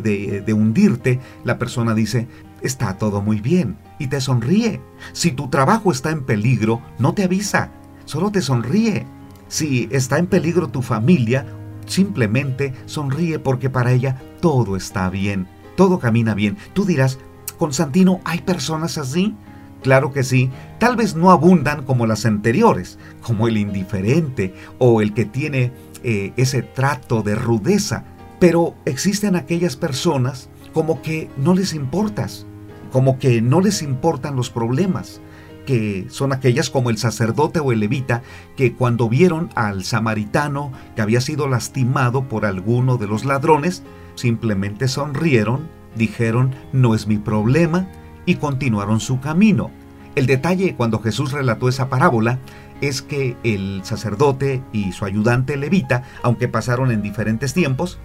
de 0.46 0.54
hundirte, 0.54 1.22
la 1.46 1.58
persona 1.58 1.94
dice, 1.94 2.28
está 2.62 2.98
todo 2.98 3.22
muy 3.22 3.40
bien 3.40 3.78
y 4.00 4.08
te 4.08 4.20
sonríe. 4.20 4.82
Si 5.14 5.32
tu 5.32 5.50
trabajo 5.50 5.92
está 5.92 6.12
en 6.12 6.26
peligro, 6.26 6.82
no 7.00 7.14
te 7.14 7.24
avisa, 7.24 7.72
solo 8.04 8.32
te 8.32 8.42
sonríe. 8.42 9.06
Si 9.48 9.88
está 9.92 10.20
en 10.20 10.28
peligro 10.28 10.68
tu 10.68 10.82
familia, 10.82 11.46
simplemente 11.86 12.74
sonríe 12.86 13.40
porque 13.40 13.70
para 13.70 13.94
ella 13.94 14.22
todo 14.42 14.76
está 14.76 15.10
bien, 15.10 15.48
todo 15.78 16.00
camina 16.00 16.34
bien. 16.34 16.58
Tú 16.74 16.84
dirás, 16.84 17.18
Constantino, 17.58 18.20
¿hay 18.26 18.42
personas 18.42 18.98
así? 18.98 19.36
Claro 19.84 20.12
que 20.12 20.24
sí, 20.24 20.50
tal 20.80 20.96
vez 20.96 21.16
no 21.16 21.30
abundan 21.32 21.86
como 21.86 22.08
las 22.08 22.26
anteriores, 22.26 22.98
como 23.22 23.48
el 23.48 23.56
indiferente 23.56 24.54
o 24.80 25.00
el 25.00 25.14
que 25.14 25.26
tiene 25.26 25.72
eh, 26.04 26.34
ese 26.38 26.64
trato 26.64 27.22
de 27.22 27.36
rudeza, 27.36 28.04
pero 28.46 28.76
existen 28.86 29.36
aquellas 29.36 29.76
personas 29.76 30.52
como 30.72 31.02
que 31.02 31.32
no 31.36 31.56
les 31.56 31.74
importas, 31.74 32.46
como 32.92 33.18
que 33.18 33.42
no 33.42 33.60
les 33.60 33.82
importan 33.82 34.36
los 34.36 34.52
problemas, 34.52 35.20
que 35.66 36.06
son 36.12 36.32
aquellas 36.32 36.70
como 36.70 36.92
el 36.92 37.00
sacerdote 37.00 37.60
o 37.60 37.72
el 37.72 37.80
levita, 37.80 38.22
que 38.56 38.74
cuando 38.74 39.10
vieron 39.10 39.50
al 39.56 39.84
samaritano 39.84 40.72
que 40.96 41.02
había 41.02 41.22
sido 41.22 41.48
lastimado 41.48 42.26
por 42.30 42.46
alguno 42.46 42.98
de 42.98 43.08
los 43.08 43.26
ladrones, 43.26 43.82
simplemente 44.14 44.90
sonrieron, 44.90 45.68
dijeron, 45.96 46.54
no 46.72 46.94
es 46.94 47.08
mi 47.08 47.18
problema, 47.18 47.88
y 48.28 48.36
continuaron 48.36 49.00
su 49.00 49.20
camino. 49.20 49.72
El 50.14 50.28
detalle 50.28 50.76
cuando 50.76 51.00
Jesús 51.00 51.32
relató 51.32 51.68
esa 51.68 51.90
parábola 51.90 52.38
es 52.80 53.02
que 53.02 53.38
el 53.44 53.82
sacerdote 53.84 54.62
y 54.72 54.92
su 54.92 55.04
ayudante 55.04 55.58
levita, 55.58 56.04
aunque 56.22 56.48
pasaron 56.48 56.92
en 56.92 57.02
diferentes 57.02 57.56
tiempos, 57.56 57.98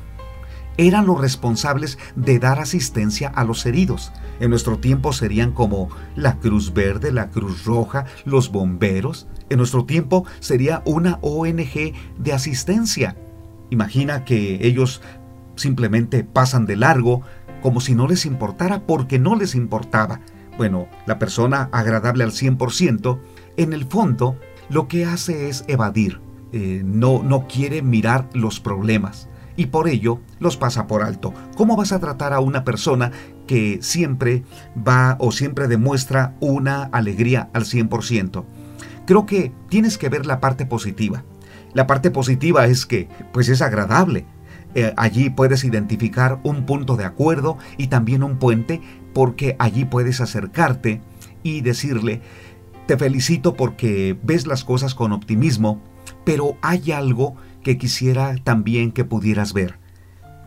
eran 0.80 1.06
los 1.06 1.20
responsables 1.20 1.98
de 2.16 2.38
dar 2.38 2.58
asistencia 2.58 3.28
a 3.28 3.44
los 3.44 3.66
heridos. 3.66 4.12
En 4.40 4.48
nuestro 4.48 4.78
tiempo 4.78 5.12
serían 5.12 5.52
como 5.52 5.90
la 6.16 6.38
Cruz 6.38 6.72
Verde, 6.72 7.12
la 7.12 7.28
Cruz 7.28 7.66
Roja, 7.66 8.06
los 8.24 8.50
bomberos. 8.50 9.28
En 9.50 9.58
nuestro 9.58 9.84
tiempo 9.84 10.24
sería 10.40 10.82
una 10.86 11.18
ONG 11.20 11.92
de 12.16 12.32
asistencia. 12.32 13.14
Imagina 13.68 14.24
que 14.24 14.66
ellos 14.66 15.02
simplemente 15.54 16.24
pasan 16.24 16.64
de 16.64 16.76
largo 16.76 17.20
como 17.60 17.82
si 17.82 17.94
no 17.94 18.08
les 18.08 18.24
importara 18.24 18.86
porque 18.86 19.18
no 19.18 19.36
les 19.36 19.54
importaba. 19.54 20.20
Bueno, 20.56 20.88
la 21.04 21.18
persona 21.18 21.68
agradable 21.72 22.24
al 22.24 22.32
100%, 22.32 23.20
en 23.58 23.74
el 23.74 23.84
fondo 23.84 24.36
lo 24.70 24.88
que 24.88 25.04
hace 25.04 25.50
es 25.50 25.62
evadir, 25.68 26.22
eh, 26.52 26.80
no, 26.82 27.22
no 27.22 27.46
quiere 27.46 27.82
mirar 27.82 28.30
los 28.32 28.60
problemas 28.60 29.29
y 29.60 29.66
por 29.66 29.88
ello 29.88 30.20
los 30.38 30.56
pasa 30.56 30.86
por 30.86 31.02
alto. 31.02 31.34
¿Cómo 31.54 31.76
vas 31.76 31.92
a 31.92 32.00
tratar 32.00 32.32
a 32.32 32.40
una 32.40 32.64
persona 32.64 33.12
que 33.46 33.78
siempre 33.82 34.42
va 34.74 35.16
o 35.20 35.32
siempre 35.32 35.68
demuestra 35.68 36.34
una 36.40 36.84
alegría 36.84 37.50
al 37.52 37.64
100%? 37.64 38.44
Creo 39.04 39.26
que 39.26 39.52
tienes 39.68 39.98
que 39.98 40.08
ver 40.08 40.24
la 40.24 40.40
parte 40.40 40.64
positiva. 40.64 41.24
La 41.74 41.86
parte 41.86 42.10
positiva 42.10 42.64
es 42.64 42.86
que 42.86 43.10
pues 43.34 43.50
es 43.50 43.60
agradable, 43.60 44.24
eh, 44.74 44.94
allí 44.96 45.28
puedes 45.28 45.62
identificar 45.62 46.40
un 46.42 46.64
punto 46.64 46.96
de 46.96 47.04
acuerdo 47.04 47.58
y 47.76 47.88
también 47.88 48.22
un 48.22 48.38
puente 48.38 48.80
porque 49.12 49.56
allí 49.58 49.84
puedes 49.84 50.22
acercarte 50.22 51.02
y 51.42 51.60
decirle, 51.60 52.22
te 52.86 52.96
felicito 52.96 53.56
porque 53.56 54.18
ves 54.22 54.46
las 54.46 54.64
cosas 54.64 54.94
con 54.94 55.12
optimismo, 55.12 55.82
pero 56.24 56.56
hay 56.62 56.92
algo 56.92 57.36
que 57.62 57.78
quisiera 57.78 58.34
también 58.42 58.92
que 58.92 59.04
pudieras 59.04 59.52
ver. 59.52 59.78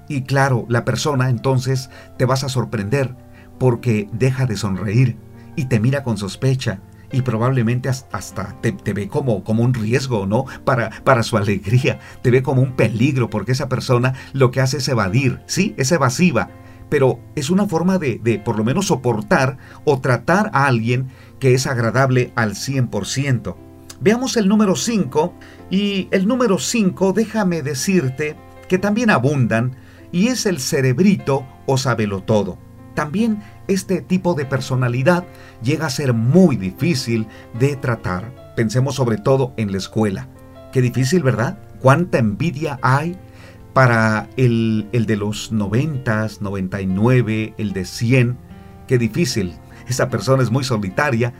Y 0.09 0.23
claro, 0.23 0.65
la 0.69 0.85
persona 0.85 1.29
entonces 1.29 1.89
te 2.17 2.25
vas 2.25 2.43
a 2.43 2.49
sorprender 2.49 3.15
porque 3.59 4.09
deja 4.11 4.45
de 4.45 4.57
sonreír 4.57 5.17
y 5.55 5.65
te 5.65 5.79
mira 5.79 6.03
con 6.03 6.17
sospecha 6.17 6.81
y 7.11 7.21
probablemente 7.21 7.89
hasta 7.89 8.59
te, 8.61 8.93
ve 8.93 9.07
como, 9.07 9.43
como 9.43 9.63
un 9.63 9.73
riesgo, 9.73 10.25
¿no? 10.25 10.45
Para, 10.65 10.89
para 11.03 11.23
su 11.23 11.37
alegría, 11.37 11.99
te 12.21 12.31
ve 12.31 12.41
como 12.41 12.61
un 12.61 12.75
peligro 12.75 13.29
porque 13.29 13.51
esa 13.51 13.69
persona 13.69 14.15
lo 14.33 14.51
que 14.51 14.61
hace 14.61 14.77
es 14.77 14.87
evadir, 14.87 15.39
¿sí? 15.45 15.75
Es 15.77 15.91
evasiva, 15.91 16.49
pero 16.89 17.19
es 17.35 17.51
una 17.51 17.67
forma 17.67 17.99
de, 17.99 18.19
de 18.21 18.39
por 18.39 18.57
lo 18.57 18.63
menos 18.63 18.87
soportar 18.87 19.57
o 19.85 20.01
tratar 20.01 20.49
a 20.53 20.65
alguien 20.65 21.09
que 21.39 21.53
es 21.53 21.67
agradable 21.67 22.33
al 22.35 22.55
100%. 22.55 23.55
Veamos 24.01 24.35
el 24.35 24.49
número 24.49 24.75
5 24.75 25.33
y 25.73 26.07
el 26.11 26.27
número 26.27 26.59
5 26.59 27.13
déjame 27.13 27.63
decirte 27.63 28.35
que 28.69 28.77
también 28.77 29.09
abundan 29.09 29.75
y 30.11 30.27
es 30.27 30.45
el 30.45 30.59
cerebrito 30.59 31.47
o 31.65 31.79
sabelo 31.79 32.21
todo. 32.21 32.59
También 32.93 33.41
este 33.67 34.03
tipo 34.03 34.35
de 34.35 34.45
personalidad 34.45 35.25
llega 35.63 35.87
a 35.87 35.89
ser 35.89 36.13
muy 36.13 36.57
difícil 36.57 37.25
de 37.59 37.75
tratar. 37.75 38.53
Pensemos 38.55 38.93
sobre 38.93 39.17
todo 39.17 39.55
en 39.57 39.71
la 39.71 39.79
escuela. 39.79 40.27
Qué 40.71 40.79
difícil, 40.79 41.23
¿verdad? 41.23 41.57
¿Cuánta 41.79 42.19
envidia 42.19 42.77
hay 42.83 43.17
para 43.73 44.29
el, 44.37 44.87
el 44.91 45.07
de 45.07 45.15
los 45.15 45.51
90, 45.51 46.27
99, 46.39 47.55
el 47.57 47.73
de 47.73 47.85
100? 47.85 48.37
Qué 48.87 48.99
difícil. 48.99 49.55
Esa 49.87 50.07
persona 50.09 50.43
es 50.43 50.51
muy 50.51 50.63
solitaria 50.63 51.33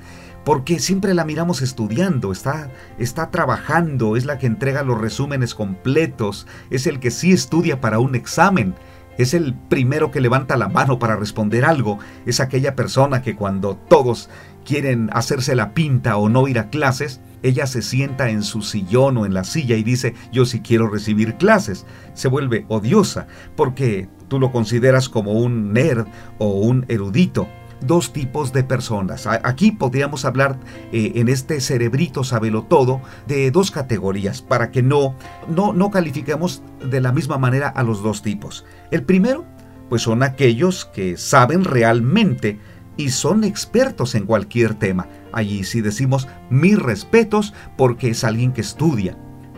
porque 0.43 0.79
siempre 0.79 1.13
la 1.13 1.25
miramos 1.25 1.61
estudiando, 1.61 2.31
está, 2.31 2.69
está 2.97 3.31
trabajando, 3.31 4.15
es 4.17 4.25
la 4.25 4.37
que 4.37 4.47
entrega 4.47 4.83
los 4.83 4.99
resúmenes 4.99 5.55
completos, 5.55 6.47
es 6.69 6.87
el 6.87 6.99
que 6.99 7.11
sí 7.11 7.31
estudia 7.31 7.81
para 7.81 7.99
un 7.99 8.15
examen 8.15 8.75
es 9.17 9.33
el 9.33 9.53
primero 9.53 10.11
que 10.11 10.21
levanta 10.21 10.57
la 10.57 10.69
mano 10.69 10.99
para 10.99 11.15
responder 11.15 11.65
algo, 11.65 11.99
es 12.25 12.39
aquella 12.39 12.75
persona 12.75 13.21
que 13.21 13.35
cuando 13.35 13.75
todos 13.75 14.29
quieren 14.65 15.09
hacerse 15.13 15.55
la 15.55 15.73
pinta 15.73 16.17
o 16.17 16.29
no 16.29 16.47
ir 16.47 16.57
a 16.57 16.69
clases, 16.69 17.21
ella 17.43 17.67
se 17.67 17.81
sienta 17.81 18.29
en 18.29 18.41
su 18.41 18.61
sillón 18.61 19.17
o 19.17 19.25
en 19.25 19.33
la 19.33 19.43
silla 19.43 19.75
y 19.75 19.83
dice, 19.83 20.15
yo 20.31 20.45
sí 20.45 20.61
quiero 20.61 20.87
recibir 20.87 21.35
clases. 21.35 21.85
Se 22.13 22.29
vuelve 22.29 22.65
odiosa 22.69 23.27
porque 23.55 24.07
tú 24.29 24.39
lo 24.39 24.51
consideras 24.51 25.09
como 25.09 25.33
un 25.33 25.73
nerd 25.73 26.07
o 26.39 26.47
un 26.47 26.85
erudito 26.87 27.47
dos 27.85 28.13
tipos 28.13 28.53
de 28.53 28.63
personas. 28.63 29.27
Aquí 29.27 29.71
podríamos 29.71 30.25
hablar 30.25 30.57
eh, 30.91 31.13
en 31.15 31.29
este 31.29 31.59
cerebrito 31.61 32.23
sabelo 32.23 32.63
todo 32.63 33.01
de 33.27 33.51
dos 33.51 33.71
categorías 33.71 34.41
para 34.41 34.71
que 34.71 34.81
no, 34.81 35.15
no, 35.47 35.73
no 35.73 35.91
califiquemos 35.91 36.63
de 36.83 37.01
la 37.01 37.11
misma 37.11 37.37
manera 37.37 37.67
a 37.67 37.83
los 37.83 38.01
dos 38.01 38.21
tipos. 38.21 38.65
El 38.91 39.03
primero, 39.03 39.45
pues 39.89 40.01
son 40.01 40.23
aquellos 40.23 40.85
que 40.85 41.17
saben 41.17 41.63
realmente 41.63 42.59
y 42.95 43.09
son 43.09 43.43
expertos 43.43 44.15
en 44.15 44.25
cualquier 44.25 44.75
tema. 44.75 45.07
Allí 45.31 45.63
sí 45.63 45.81
decimos 45.81 46.27
mis 46.49 46.79
respetos 46.79 47.53
porque 47.77 48.09
es 48.09 48.23
alguien 48.23 48.53
que 48.53 48.61
estudia. 48.61 49.17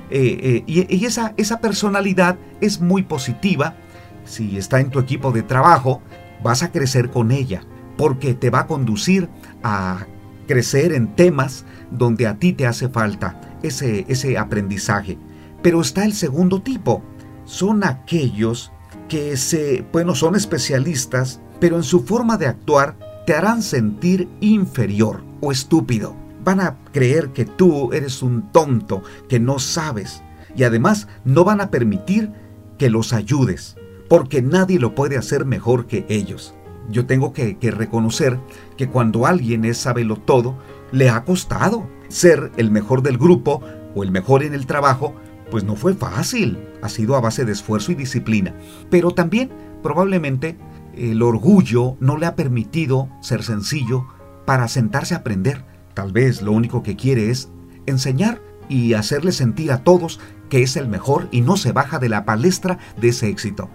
Eh, 0.09 0.39
eh, 0.41 0.63
y, 0.67 0.95
y 0.95 1.05
esa, 1.05 1.33
esa 1.37 1.59
personalidad 1.59 2.37
es 2.61 2.79
muy 2.79 3.03
positiva. 3.03 3.75
Si 4.23 4.57
está 4.57 4.79
en 4.79 4.89
tu 4.89 4.99
equipo 4.99 5.31
de 5.31 5.43
trabajo, 5.43 6.01
vas 6.43 6.63
a 6.63 6.71
crecer 6.71 7.09
con 7.09 7.31
ella 7.31 7.63
porque 7.97 8.33
te 8.33 8.49
va 8.49 8.61
a 8.61 8.67
conducir 8.67 9.29
a 9.63 10.05
crecer 10.47 10.93
en 10.93 11.15
temas 11.15 11.65
donde 11.91 12.27
a 12.27 12.37
ti 12.37 12.53
te 12.53 12.67
hace 12.67 12.89
falta 12.89 13.39
ese, 13.63 14.05
ese 14.07 14.37
aprendizaje. 14.37 15.17
Pero 15.61 15.81
está 15.81 16.05
el 16.05 16.13
segundo 16.13 16.61
tipo. 16.61 17.03
Son 17.45 17.83
aquellos 17.83 18.71
que 19.07 19.37
se, 19.37 19.85
bueno, 19.91 20.15
son 20.15 20.35
especialistas, 20.35 21.41
pero 21.59 21.77
en 21.77 21.83
su 21.83 22.03
forma 22.03 22.37
de 22.37 22.47
actuar 22.47 22.95
te 23.25 23.33
harán 23.33 23.61
sentir 23.61 24.27
inferior 24.41 25.23
o 25.41 25.51
estúpido. 25.51 26.15
Van 26.43 26.59
a 26.59 26.77
creer 26.91 27.29
que 27.29 27.45
tú 27.45 27.91
eres 27.93 28.21
un 28.21 28.51
tonto, 28.51 29.01
que 29.27 29.39
no 29.39 29.57
sabes. 29.57 30.21
Y 30.55 30.63
además 30.63 31.07
no 31.23 31.43
van 31.43 31.59
a 31.59 31.71
permitir 31.71 32.31
que 32.77 32.89
los 32.89 33.13
ayudes, 33.13 33.77
porque 34.07 34.41
nadie 34.41 34.79
lo 34.79 34.93
puede 34.93 35.17
hacer 35.17 35.45
mejor 35.45 35.87
que 35.87 36.05
ellos 36.07 36.53
yo 36.89 37.05
tengo 37.05 37.33
que, 37.33 37.57
reconocer 37.71 38.39
que 38.77 38.89
cuando 38.89 39.25
alguien 39.25 39.65
es 39.65 39.77
sabelo 39.77 40.17
todo, 40.17 40.57
le 40.91 41.09
ha 41.09 41.23
costado 41.23 41.87
ser 42.07 42.51
el 42.57 42.71
mejor 42.71 43.01
del 43.01 43.17
grupo 43.17 43.61
o 43.95 44.03
el 44.03 44.11
mejor 44.11 44.43
en 44.43 44.53
el 44.53 44.65
trabajo, 44.65 45.15
pues 45.49 45.63
no 45.63 45.75
fue 45.75 45.93
fácil, 45.93 46.59
ha 46.81 46.89
sido 46.89 47.15
a 47.15 47.21
base 47.21 47.45
de 47.45 47.51
esfuerzo 47.51 47.91
y 47.91 47.95
disciplina. 47.95 48.55
Pero 48.89 49.11
también 49.11 49.51
probablemente 49.81 50.57
el 50.95 51.21
orgullo 51.21 51.97
no 51.99 52.17
le 52.17 52.25
ha 52.25 52.35
permitido 52.35 53.09
ser 53.21 53.43
sencillo 53.43 54.05
para 54.45 54.67
sentarse 54.67 55.13
a 55.13 55.19
aprender. 55.19 55.65
Tal 55.93 56.11
vez 56.11 56.41
lo 56.41 56.51
único 56.51 56.83
que 56.83 56.95
quiere 56.95 57.29
es 57.29 57.49
enseñar 57.85 58.41
y 58.69 58.93
hacerle 58.93 59.31
sentir 59.31 59.71
a 59.71 59.83
todos 59.83 60.19
que 60.49 60.61
es 60.61 60.75
el 60.75 60.87
mejor 60.87 61.27
y 61.31 61.41
no 61.41 61.57
se 61.57 61.71
baja 61.71 61.99
de 61.99 62.09
la 62.09 62.25
palestra 62.25 62.77
de 62.97 63.09
ese 63.09 63.29
éxito. 63.29 63.69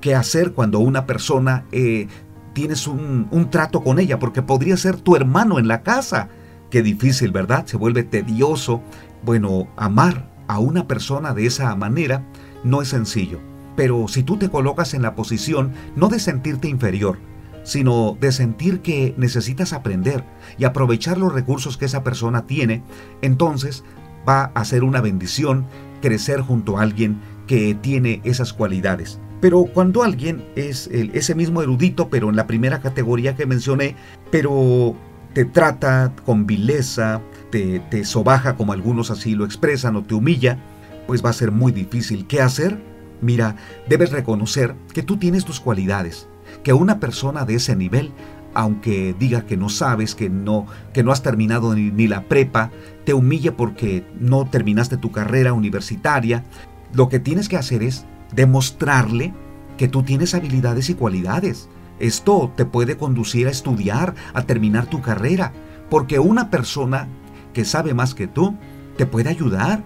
¿Qué 0.00 0.14
hacer 0.14 0.52
cuando 0.52 0.78
una 0.80 1.06
persona 1.06 1.64
eh, 1.72 2.08
tienes 2.52 2.86
un, 2.86 3.48
trato 3.50 3.82
con 3.82 3.98
ella, 3.98 4.18
porque 4.18 4.42
podría 4.42 4.76
ser 4.76 4.96
tu 4.96 5.16
hermano 5.16 5.58
en 5.58 5.68
la 5.68 5.82
casa. 5.82 6.28
Qué 6.70 6.82
difícil, 6.82 7.32
¿verdad? 7.32 7.66
Se 7.66 7.76
vuelve 7.76 8.02
tedioso. 8.02 8.82
Bueno, 9.22 9.68
amar 9.76 10.30
a 10.48 10.58
una 10.58 10.86
persona 10.86 11.34
de 11.34 11.46
esa 11.46 11.74
manera 11.76 12.24
no 12.64 12.82
es 12.82 12.88
sencillo. 12.88 13.40
Pero 13.76 14.08
si 14.08 14.22
tú 14.22 14.36
te 14.36 14.50
colocas 14.50 14.94
en 14.94 15.02
la 15.02 15.14
posición 15.14 15.72
no 15.96 16.08
de 16.08 16.18
sentirte 16.18 16.68
inferior, 16.68 17.18
sino 17.64 18.16
de 18.20 18.32
sentir 18.32 18.80
que 18.80 19.14
necesitas 19.16 19.72
aprender 19.72 20.24
y 20.58 20.64
aprovechar 20.64 21.18
los 21.18 21.32
recursos 21.32 21.76
que 21.76 21.84
esa 21.84 22.02
persona 22.02 22.46
tiene, 22.46 22.82
entonces 23.22 23.84
va 24.28 24.50
a 24.54 24.64
ser 24.64 24.84
una 24.84 25.00
bendición 25.00 25.66
crecer 26.00 26.40
junto 26.40 26.78
a 26.78 26.82
alguien 26.82 27.20
que 27.46 27.74
tiene 27.74 28.20
esas 28.24 28.52
cualidades. 28.52 29.20
Pero 29.42 29.64
cuando 29.64 30.04
alguien 30.04 30.44
es 30.54 30.88
ese 30.92 31.34
mismo 31.34 31.62
erudito, 31.62 32.08
pero 32.08 32.30
en 32.30 32.36
la 32.36 32.46
primera 32.46 32.80
categoría 32.80 33.34
que 33.34 33.44
mencioné, 33.44 33.96
pero 34.30 34.94
te 35.34 35.44
trata 35.44 36.14
con 36.24 36.46
vileza, 36.46 37.20
te, 37.50 37.80
te 37.80 38.04
sobaja 38.04 38.54
como 38.54 38.72
algunos 38.72 39.10
así 39.10 39.34
lo 39.34 39.44
expresan 39.44 39.96
o 39.96 40.04
te 40.04 40.14
humilla, 40.14 40.58
pues 41.08 41.24
va 41.24 41.30
a 41.30 41.32
ser 41.32 41.50
muy 41.50 41.72
difícil. 41.72 42.28
¿Qué 42.28 42.40
hacer? 42.40 42.80
Mira, 43.20 43.56
debes 43.88 44.12
reconocer 44.12 44.76
que 44.94 45.02
tú 45.02 45.16
tienes 45.16 45.44
tus 45.44 45.58
cualidades, 45.58 46.28
que 46.62 46.72
una 46.72 47.00
persona 47.00 47.44
de 47.44 47.56
ese 47.56 47.74
nivel, 47.74 48.12
aunque 48.54 49.12
diga 49.18 49.44
que 49.44 49.56
no 49.56 49.68
sabes, 49.68 50.14
que 50.14 50.30
no, 50.30 50.68
que 50.92 51.02
no 51.02 51.10
has 51.10 51.24
terminado 51.24 51.74
ni, 51.74 51.90
ni 51.90 52.06
la 52.06 52.28
prepa, 52.28 52.70
te 53.04 53.12
humille 53.12 53.50
porque 53.50 54.04
no 54.20 54.48
terminaste 54.48 54.98
tu 54.98 55.10
carrera 55.10 55.52
universitaria, 55.52 56.44
lo 56.94 57.08
que 57.08 57.18
tienes 57.18 57.48
que 57.48 57.56
hacer 57.56 57.82
es 57.82 58.04
demostrarle 58.32 59.32
que 59.76 59.88
tú 59.88 60.02
tienes 60.02 60.34
habilidades 60.34 60.90
y 60.90 60.94
cualidades. 60.94 61.68
Esto 61.98 62.52
te 62.56 62.64
puede 62.64 62.96
conducir 62.96 63.46
a 63.46 63.50
estudiar, 63.50 64.14
a 64.34 64.42
terminar 64.42 64.86
tu 64.86 65.00
carrera, 65.00 65.52
porque 65.90 66.18
una 66.18 66.50
persona 66.50 67.08
que 67.52 67.64
sabe 67.64 67.94
más 67.94 68.14
que 68.14 68.26
tú 68.26 68.56
te 68.96 69.06
puede 69.06 69.28
ayudar, 69.30 69.84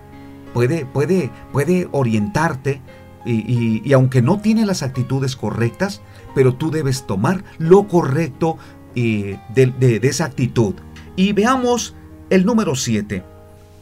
puede, 0.55 0.87
puede, 0.87 1.31
puede 1.53 1.89
orientarte 1.93 2.81
y, 3.25 3.93
aunque 3.93 4.23
no 4.23 4.39
tiene 4.39 4.65
las 4.65 4.83
actitudes 4.83 5.35
correctas, 5.35 6.01
pero 6.35 6.55
tú 6.55 6.71
debes 6.71 7.07
tomar 7.07 7.43
lo 7.59 7.89
correcto 7.89 8.57
eh, 8.95 9.39
de, 9.55 9.67
de 9.67 10.09
esa 10.09 10.27
actitud. 10.27 10.75
Y 11.17 11.33
veamos 11.33 11.95
el 12.31 12.47
número 12.47 12.77
7. 12.77 13.25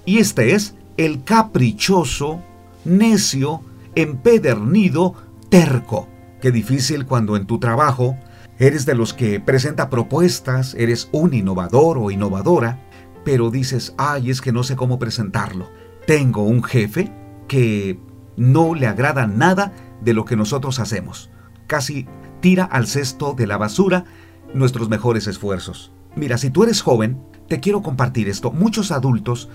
Y 0.06 0.18
este 0.18 0.54
es 0.54 0.74
el 0.96 1.24
caprichoso, 1.24 2.40
necio, 2.84 3.60
empedernido, 3.94 5.14
terco. 5.48 6.08
Qué 6.40 6.50
difícil 6.50 7.06
cuando 7.06 7.36
en 7.36 7.46
tu 7.46 7.58
trabajo 7.58 8.16
eres 8.58 8.86
de 8.86 8.94
los 8.94 9.14
que 9.14 9.40
presenta 9.40 9.90
propuestas, 9.90 10.74
eres 10.74 11.08
un 11.12 11.34
innovador 11.34 11.98
o 11.98 12.10
innovadora, 12.10 12.80
pero 13.24 13.50
dices, 13.50 13.94
ay, 13.96 14.30
es 14.30 14.40
que 14.40 14.52
no 14.52 14.62
sé 14.62 14.76
cómo 14.76 14.98
presentarlo. 14.98 15.70
Tengo 16.06 16.42
un 16.42 16.62
jefe 16.62 17.12
que 17.48 17.98
no 18.36 18.74
le 18.74 18.86
agrada 18.86 19.26
nada 19.26 19.72
de 20.02 20.12
lo 20.12 20.24
que 20.24 20.36
nosotros 20.36 20.78
hacemos. 20.78 21.30
Casi 21.66 22.06
tira 22.40 22.64
al 22.64 22.86
cesto 22.86 23.32
de 23.32 23.46
la 23.46 23.56
basura 23.56 24.04
nuestros 24.52 24.88
mejores 24.88 25.26
esfuerzos. 25.26 25.92
Mira, 26.14 26.38
si 26.38 26.50
tú 26.50 26.62
eres 26.62 26.82
joven, 26.82 27.22
te 27.48 27.60
quiero 27.60 27.82
compartir 27.82 28.28
esto. 28.28 28.52
Muchos 28.52 28.92
adultos 28.92 29.48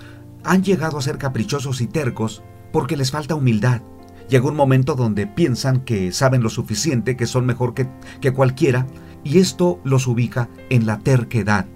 han 0.44 0.62
llegado 0.62 0.98
a 0.98 1.02
ser 1.02 1.18
caprichosos 1.18 1.80
y 1.80 1.86
tercos 1.86 2.42
porque 2.72 2.96
les 2.96 3.10
falta 3.10 3.34
humildad, 3.34 3.82
Llega 4.30 4.46
un 4.46 4.54
momento 4.54 4.94
donde 4.94 5.26
piensan 5.26 5.80
que 5.80 6.12
saben 6.12 6.42
lo 6.42 6.50
suficiente, 6.50 7.16
que 7.16 7.26
son 7.26 7.46
mejor 7.46 7.74
que, 7.74 7.88
que 8.20 8.32
cualquiera, 8.32 8.86
y 9.24 9.38
esto 9.38 9.80
los 9.82 10.06
ubica 10.06 10.48
en 10.70 10.86
la 10.86 11.00
terquedad. 11.00 11.66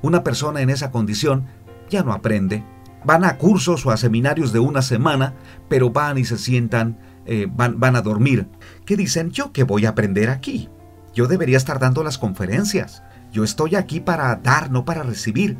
Una 0.00 0.22
persona 0.22 0.60
en 0.60 0.70
esa 0.70 0.92
condición 0.92 1.46
ya 1.90 2.04
no 2.04 2.12
aprende. 2.12 2.64
Van 3.04 3.24
a 3.24 3.36
cursos 3.36 3.84
o 3.84 3.90
a 3.90 3.96
seminarios 3.96 4.52
de 4.52 4.60
una 4.60 4.80
semana, 4.80 5.34
pero 5.68 5.90
van 5.90 6.18
y 6.18 6.24
se 6.24 6.38
sientan, 6.38 6.98
eh, 7.26 7.48
van, 7.50 7.80
van 7.80 7.96
a 7.96 8.02
dormir. 8.02 8.46
¿Qué 8.86 8.96
dicen? 8.96 9.32
Yo 9.32 9.50
que 9.50 9.64
voy 9.64 9.84
a 9.84 9.90
aprender 9.90 10.30
aquí. 10.30 10.68
Yo 11.14 11.26
debería 11.26 11.56
estar 11.56 11.80
dando 11.80 12.04
las 12.04 12.16
conferencias. 12.16 13.02
Yo 13.32 13.42
estoy 13.42 13.74
aquí 13.74 13.98
para 13.98 14.36
dar, 14.36 14.70
no 14.70 14.84
para 14.84 15.02
recibir. 15.02 15.58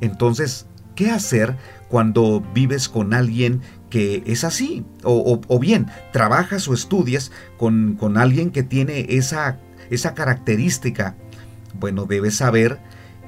Entonces, 0.00 0.68
¿qué 0.94 1.10
hacer 1.10 1.56
cuando 1.90 2.42
vives 2.54 2.88
con 2.88 3.12
alguien 3.12 3.60
que 3.90 4.22
es 4.24 4.44
así. 4.44 4.84
O, 5.02 5.58
bien, 5.58 5.88
trabajas 6.12 6.68
o 6.68 6.74
estudias 6.74 7.32
con, 7.58 7.96
con 7.98 8.16
alguien 8.16 8.50
que 8.50 8.62
tiene 8.62 9.06
esa, 9.10 9.58
esa 9.90 10.14
característica. 10.14 11.16
Bueno, 11.78 12.06
debes 12.06 12.36
saber 12.36 12.78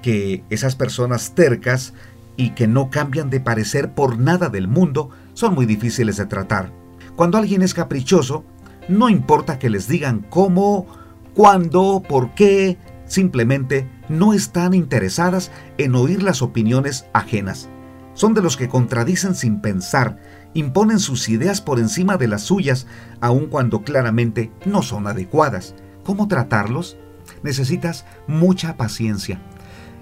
que 0.00 0.44
esas 0.48 0.76
personas 0.76 1.34
tercas 1.34 1.92
y 2.36 2.50
que 2.50 2.66
no 2.66 2.88
cambian 2.90 3.30
de 3.30 3.40
parecer 3.40 3.92
por 3.92 4.18
nada 4.18 4.48
del 4.48 4.68
mundo 4.68 5.10
son 5.34 5.54
muy 5.54 5.66
difíciles 5.66 6.16
de 6.16 6.26
tratar. 6.26 6.72
Cuando 7.16 7.38
alguien 7.38 7.62
es 7.62 7.74
caprichoso, 7.74 8.44
no 8.88 9.08
importa 9.08 9.58
que 9.58 9.70
les 9.70 9.88
digan 9.88 10.24
cómo, 10.30 10.86
cuándo, 11.34 12.02
por 12.08 12.34
qué, 12.34 12.78
simplemente 13.06 13.88
no 14.08 14.32
están 14.32 14.72
interesadas 14.74 15.50
en 15.78 15.94
oír 15.94 16.22
las 16.22 16.42
opiniones 16.42 17.06
ajenas. 17.12 17.68
Son 18.14 18.34
de 18.34 18.42
los 18.42 18.56
que 18.56 18.68
contradicen 18.68 19.34
sin 19.34 19.60
pensar, 19.60 20.18
imponen 20.54 20.98
sus 20.98 21.28
ideas 21.28 21.60
por 21.60 21.78
encima 21.78 22.16
de 22.16 22.28
las 22.28 22.42
suyas, 22.42 22.86
aun 23.20 23.46
cuando 23.46 23.82
claramente 23.82 24.52
no 24.66 24.82
son 24.82 25.06
adecuadas. 25.06 25.74
¿Cómo 26.04 26.28
tratarlos? 26.28 26.98
Necesitas 27.42 28.04
mucha 28.26 28.76
paciencia 28.76 29.40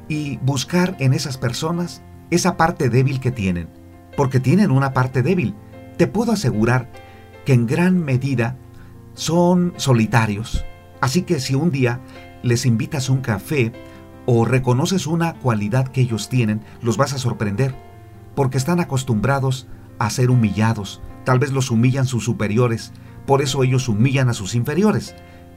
y 0.08 0.38
buscar 0.38 0.96
en 0.98 1.12
esas 1.12 1.38
personas 1.38 2.02
esa 2.30 2.56
parte 2.56 2.88
débil 2.88 3.20
que 3.20 3.30
tienen, 3.30 3.68
porque 4.16 4.40
tienen 4.40 4.70
una 4.70 4.92
parte 4.92 5.22
débil. 5.22 5.54
Te 5.96 6.06
puedo 6.06 6.32
asegurar 6.32 6.90
que 7.44 7.52
en 7.52 7.66
gran 7.66 8.04
medida 8.04 8.56
son 9.14 9.72
solitarios. 9.76 10.64
Así 11.00 11.22
que 11.22 11.40
si 11.40 11.54
un 11.54 11.70
día 11.70 12.00
les 12.42 12.66
invitas 12.66 13.08
un 13.08 13.20
café 13.20 13.72
o 14.26 14.44
reconoces 14.44 15.06
una 15.06 15.34
cualidad 15.34 15.88
que 15.88 16.00
ellos 16.00 16.28
tienen, 16.28 16.62
los 16.82 16.96
vas 16.96 17.12
a 17.12 17.18
sorprender, 17.18 17.74
porque 18.34 18.58
están 18.58 18.80
acostumbrados 18.80 19.66
a 19.98 20.10
ser 20.10 20.30
humillados. 20.30 21.00
Tal 21.24 21.38
vez 21.38 21.52
los 21.52 21.70
humillan 21.70 22.06
sus 22.06 22.24
superiores, 22.24 22.92
por 23.26 23.42
eso 23.42 23.62
ellos 23.62 23.88
humillan 23.88 24.28
a 24.28 24.34
sus 24.34 24.54
inferiores. 24.54 25.14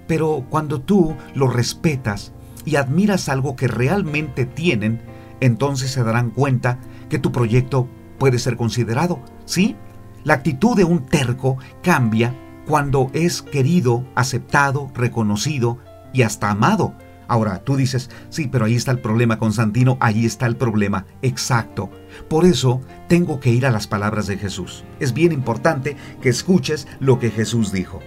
Pero 0.08 0.46
cuando 0.50 0.82
tú 0.82 1.16
los 1.34 1.54
respetas 1.54 2.34
y 2.66 2.76
admiras 2.76 3.30
algo 3.30 3.56
que 3.56 3.68
realmente 3.68 4.46
tienen, 4.46 5.02
entonces 5.40 5.92
se 5.92 6.04
darán 6.04 6.30
cuenta 6.30 6.80
que 7.10 7.20
tu 7.20 7.32
proyecto 7.32 7.88
puede 8.20 8.40
ser 8.40 8.58
considerado. 8.58 9.20
¿Sí? 9.46 9.76
La 10.24 10.36
actitud 10.36 10.76
de 10.76 10.84
un 10.84 11.06
terco 11.06 11.58
cambia 11.82 12.36
cuando 12.68 13.10
es 13.14 13.42
querido, 13.42 14.06
aceptado, 14.16 14.90
reconocido 14.94 15.80
y 16.14 16.22
hasta 16.22 16.50
amado. 16.50 16.94
Ahora, 17.34 17.63
tú 17.63 17.76
dices, 17.76 18.12
sí, 18.30 18.48
pero 18.48 18.65
ahí 18.65 18.76
está 18.76 18.91
el 18.91 19.00
problema, 19.00 19.39
Constantino, 19.39 19.98
ahí 20.02 20.24
está 20.24 20.46
el 20.46 20.56
problema. 20.56 21.08
Exacto. 21.24 21.89
Por 22.30 22.46
eso 22.46 22.80
tengo 23.10 23.39
que 23.39 23.50
ir 23.50 23.65
a 23.65 23.72
las 23.72 23.88
palabras 23.88 24.28
de 24.28 24.38
Jesús. 24.38 24.84
Es 25.00 25.15
bien 25.15 25.32
importante 25.32 25.98
que 26.22 26.30
escuches 26.30 26.88
lo 27.00 27.17
que 27.17 27.32
Jesús 27.32 27.72
dijo. 27.72 28.02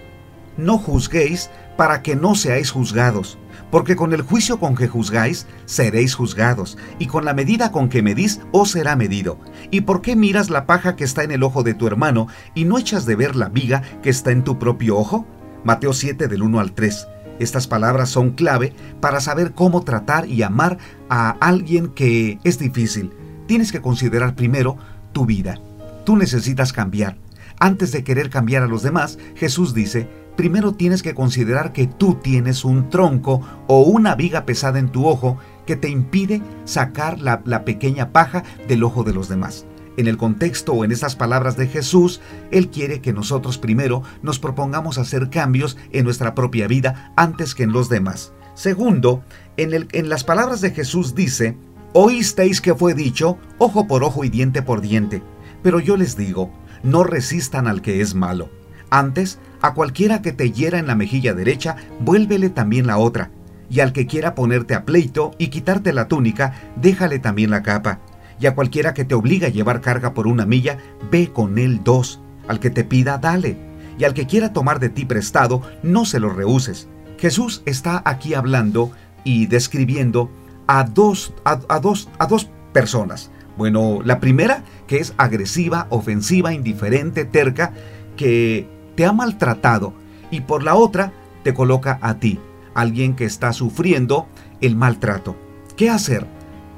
No 0.55 0.77
juzguéis 0.77 1.49
para 1.75 2.03
que 2.03 2.15
no 2.15 2.35
seáis 2.35 2.71
juzgados, 2.71 3.37
porque 3.69 3.97
con 3.97 4.13
el 4.13 4.21
juicio 4.21 4.61
con 4.61 4.77
que 4.77 4.87
juzgáis, 4.87 5.45
seréis 5.65 6.15
juzgados, 6.15 6.77
y 6.97 7.07
con 7.07 7.25
la 7.25 7.33
medida 7.33 7.73
con 7.73 7.89
que 7.89 8.01
medís, 8.01 8.39
os 8.53 8.71
será 8.71 8.95
medido. 8.95 9.41
¿Y 9.71 9.81
por 9.81 10.01
qué 10.01 10.15
miras 10.15 10.49
la 10.49 10.65
paja 10.65 10.95
que 10.95 11.03
está 11.03 11.25
en 11.25 11.31
el 11.31 11.43
ojo 11.43 11.63
de 11.63 11.73
tu 11.73 11.85
hermano, 11.85 12.27
y 12.55 12.63
no 12.63 12.77
echas 12.77 13.05
de 13.05 13.17
ver 13.17 13.35
la 13.35 13.49
viga 13.49 13.81
que 14.01 14.09
está 14.09 14.31
en 14.31 14.45
tu 14.45 14.57
propio 14.57 14.97
ojo? 14.97 15.27
Mateo 15.65 15.91
7 15.91 16.29
del 16.29 16.43
1 16.43 16.61
al 16.61 16.71
3. 16.71 17.07
Estas 17.39 17.67
palabras 17.67 18.09
son 18.09 18.31
clave 18.31 18.73
para 18.99 19.19
saber 19.19 19.53
cómo 19.53 19.83
tratar 19.83 20.27
y 20.27 20.43
amar 20.43 20.77
a 21.09 21.31
alguien 21.39 21.89
que 21.89 22.39
es 22.43 22.59
difícil. 22.59 23.11
Tienes 23.47 23.71
que 23.71 23.81
considerar 23.81 24.35
primero 24.35 24.77
tu 25.13 25.25
vida. 25.25 25.59
Tú 26.05 26.15
necesitas 26.15 26.73
cambiar. 26.73 27.17
Antes 27.59 27.91
de 27.91 28.03
querer 28.03 28.29
cambiar 28.29 28.63
a 28.63 28.67
los 28.67 28.83
demás, 28.83 29.17
Jesús 29.35 29.73
dice, 29.73 30.07
primero 30.35 30.73
tienes 30.73 31.01
que 31.01 31.15
considerar 31.15 31.73
que 31.73 31.87
tú 31.87 32.15
tienes 32.15 32.63
un 32.63 32.89
tronco 32.89 33.41
o 33.67 33.81
una 33.81 34.15
viga 34.15 34.45
pesada 34.45 34.79
en 34.79 34.89
tu 34.89 35.07
ojo 35.07 35.37
que 35.65 35.75
te 35.75 35.89
impide 35.89 36.41
sacar 36.65 37.19
la, 37.19 37.65
pequeña 37.65 38.11
paja 38.11 38.43
del 38.67 38.83
ojo 38.83 39.03
de 39.03 39.13
los 39.13 39.27
demás. 39.27 39.65
En 39.97 40.07
el 40.07 40.17
contexto 40.17 40.73
o 40.73 40.85
en 40.85 40.91
estas 40.91 41.15
palabras 41.15 41.57
de 41.57 41.67
Jesús, 41.67 42.21
Él 42.51 42.69
quiere 42.69 43.01
que 43.01 43.13
nosotros 43.13 43.57
primero 43.57 44.03
nos 44.21 44.37
propongamos 44.37 44.99
hacer 44.99 45.31
cambios 45.31 45.75
en 45.91 46.05
nuestra 46.05 46.35
propia 46.35 46.67
vida 46.67 47.11
antes 47.17 47.55
que 47.55 47.63
en 47.63 47.71
los 47.71 47.89
demás. 47.89 48.31
Segundo, 48.53 49.23
en, 49.57 49.87
en 49.91 50.09
las 50.09 50.23
palabras 50.23 50.61
de 50.61 50.71
Jesús 50.71 51.15
dice, 51.15 51.57
oísteis 51.93 52.61
que 52.61 52.75
fue 52.75 52.93
dicho, 52.93 53.39
ojo 53.57 53.87
por 53.87 54.03
ojo 54.03 54.23
y 54.23 54.29
diente 54.29 54.61
por 54.61 54.81
diente. 54.81 55.23
Pero 55.63 55.79
yo 55.79 55.97
les 55.97 56.15
digo, 56.15 56.51
no 56.83 57.03
resistan 57.03 57.67
al 57.67 57.81
que 57.81 58.01
es 58.01 58.13
malo. 58.13 58.49
Antes, 58.91 59.39
a 59.61 59.73
cualquiera 59.73 60.21
que 60.21 60.31
te 60.31 60.51
hiera 60.51 60.77
en 60.77 60.87
la 60.87 60.95
mejilla 60.95 61.33
derecha, 61.33 61.75
vuélvele 61.99 62.49
también 62.49 62.85
la 62.87 62.99
otra. 62.99 63.31
Y 63.69 63.81
al 63.81 63.91
que 63.91 64.07
quiera 64.07 64.35
ponerte 64.35 64.75
a 64.75 64.85
pleito 64.85 65.31
y 65.37 65.47
quitarte 65.47 65.91
la 65.91 66.07
túnica, 66.07 66.53
déjale 66.77 67.19
también 67.19 67.49
la 67.49 67.63
capa. 67.63 67.99
Y 68.39 68.45
a 68.45 68.55
cualquiera 68.55 68.93
que 68.93 69.05
te 69.05 69.15
obliga 69.15 69.47
a 69.47 69.51
llevar 69.51 69.81
carga 69.81 70.13
por 70.13 70.27
una 70.27 70.45
milla, 70.45 70.77
ve 71.11 71.31
con 71.31 71.57
él 71.57 71.81
dos. 71.83 72.19
Al 72.47 72.59
que 72.59 72.69
te 72.69 72.83
pida, 72.83 73.17
dale. 73.17 73.57
Y 73.97 74.03
al 74.03 74.13
que 74.13 74.27
quiera 74.27 74.53
tomar 74.53 74.79
de 74.79 74.89
ti 74.89 75.05
prestado, 75.05 75.61
no 75.83 76.05
se 76.05 76.19
lo 76.19 76.29
rehuses. 76.29 76.87
Jesús 77.17 77.63
está 77.65 78.01
aquí 78.05 78.35
hablando 78.35 78.91
y 79.23 79.47
describiendo 79.47 80.29
a 80.67 80.83
dos, 80.83 81.33
a, 81.43 81.79
dos, 81.79 82.09
a 82.19 82.27
dos 82.27 82.49
personas. 82.73 83.31
Bueno, 83.57 84.01
la 84.03 84.19
primera, 84.19 84.63
que 84.85 84.97
es 84.97 85.13
agresiva, 85.17 85.87
ofensiva, 85.89 86.53
indiferente, 86.53 87.25
terca, 87.25 87.73
que 88.15 88.69
te 88.95 89.05
ha 89.05 89.13
maltratado 89.13 89.93
y 90.29 90.41
por 90.41 90.63
la 90.63 90.75
otra 90.75 91.11
te 91.43 91.53
coloca 91.53 91.97
a 92.01 92.15
ti, 92.19 92.39
alguien 92.75 93.15
que 93.15 93.25
está 93.25 93.53
sufriendo 93.53 94.27
el 94.61 94.75
maltrato. 94.75 95.35
¿Qué 95.75 95.89
hacer? 95.89 96.27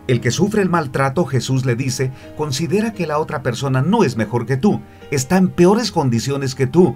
El 0.09 0.21
que 0.21 0.31
sufre 0.31 0.63
el 0.63 0.69
maltrato, 0.69 1.23
Jesús 1.23 1.67
le 1.67 1.75
dice, 1.75 2.11
considera 2.35 2.93
que 2.93 3.05
la 3.05 3.19
otra 3.19 3.43
persona 3.43 3.83
no 3.83 4.03
es 4.03 4.17
mejor 4.17 4.47
que 4.47 4.57
tú, 4.57 4.81
está 5.11 5.37
en 5.37 5.49
peores 5.49 5.91
condiciones 5.91 6.55
que 6.55 6.65
tú. 6.65 6.95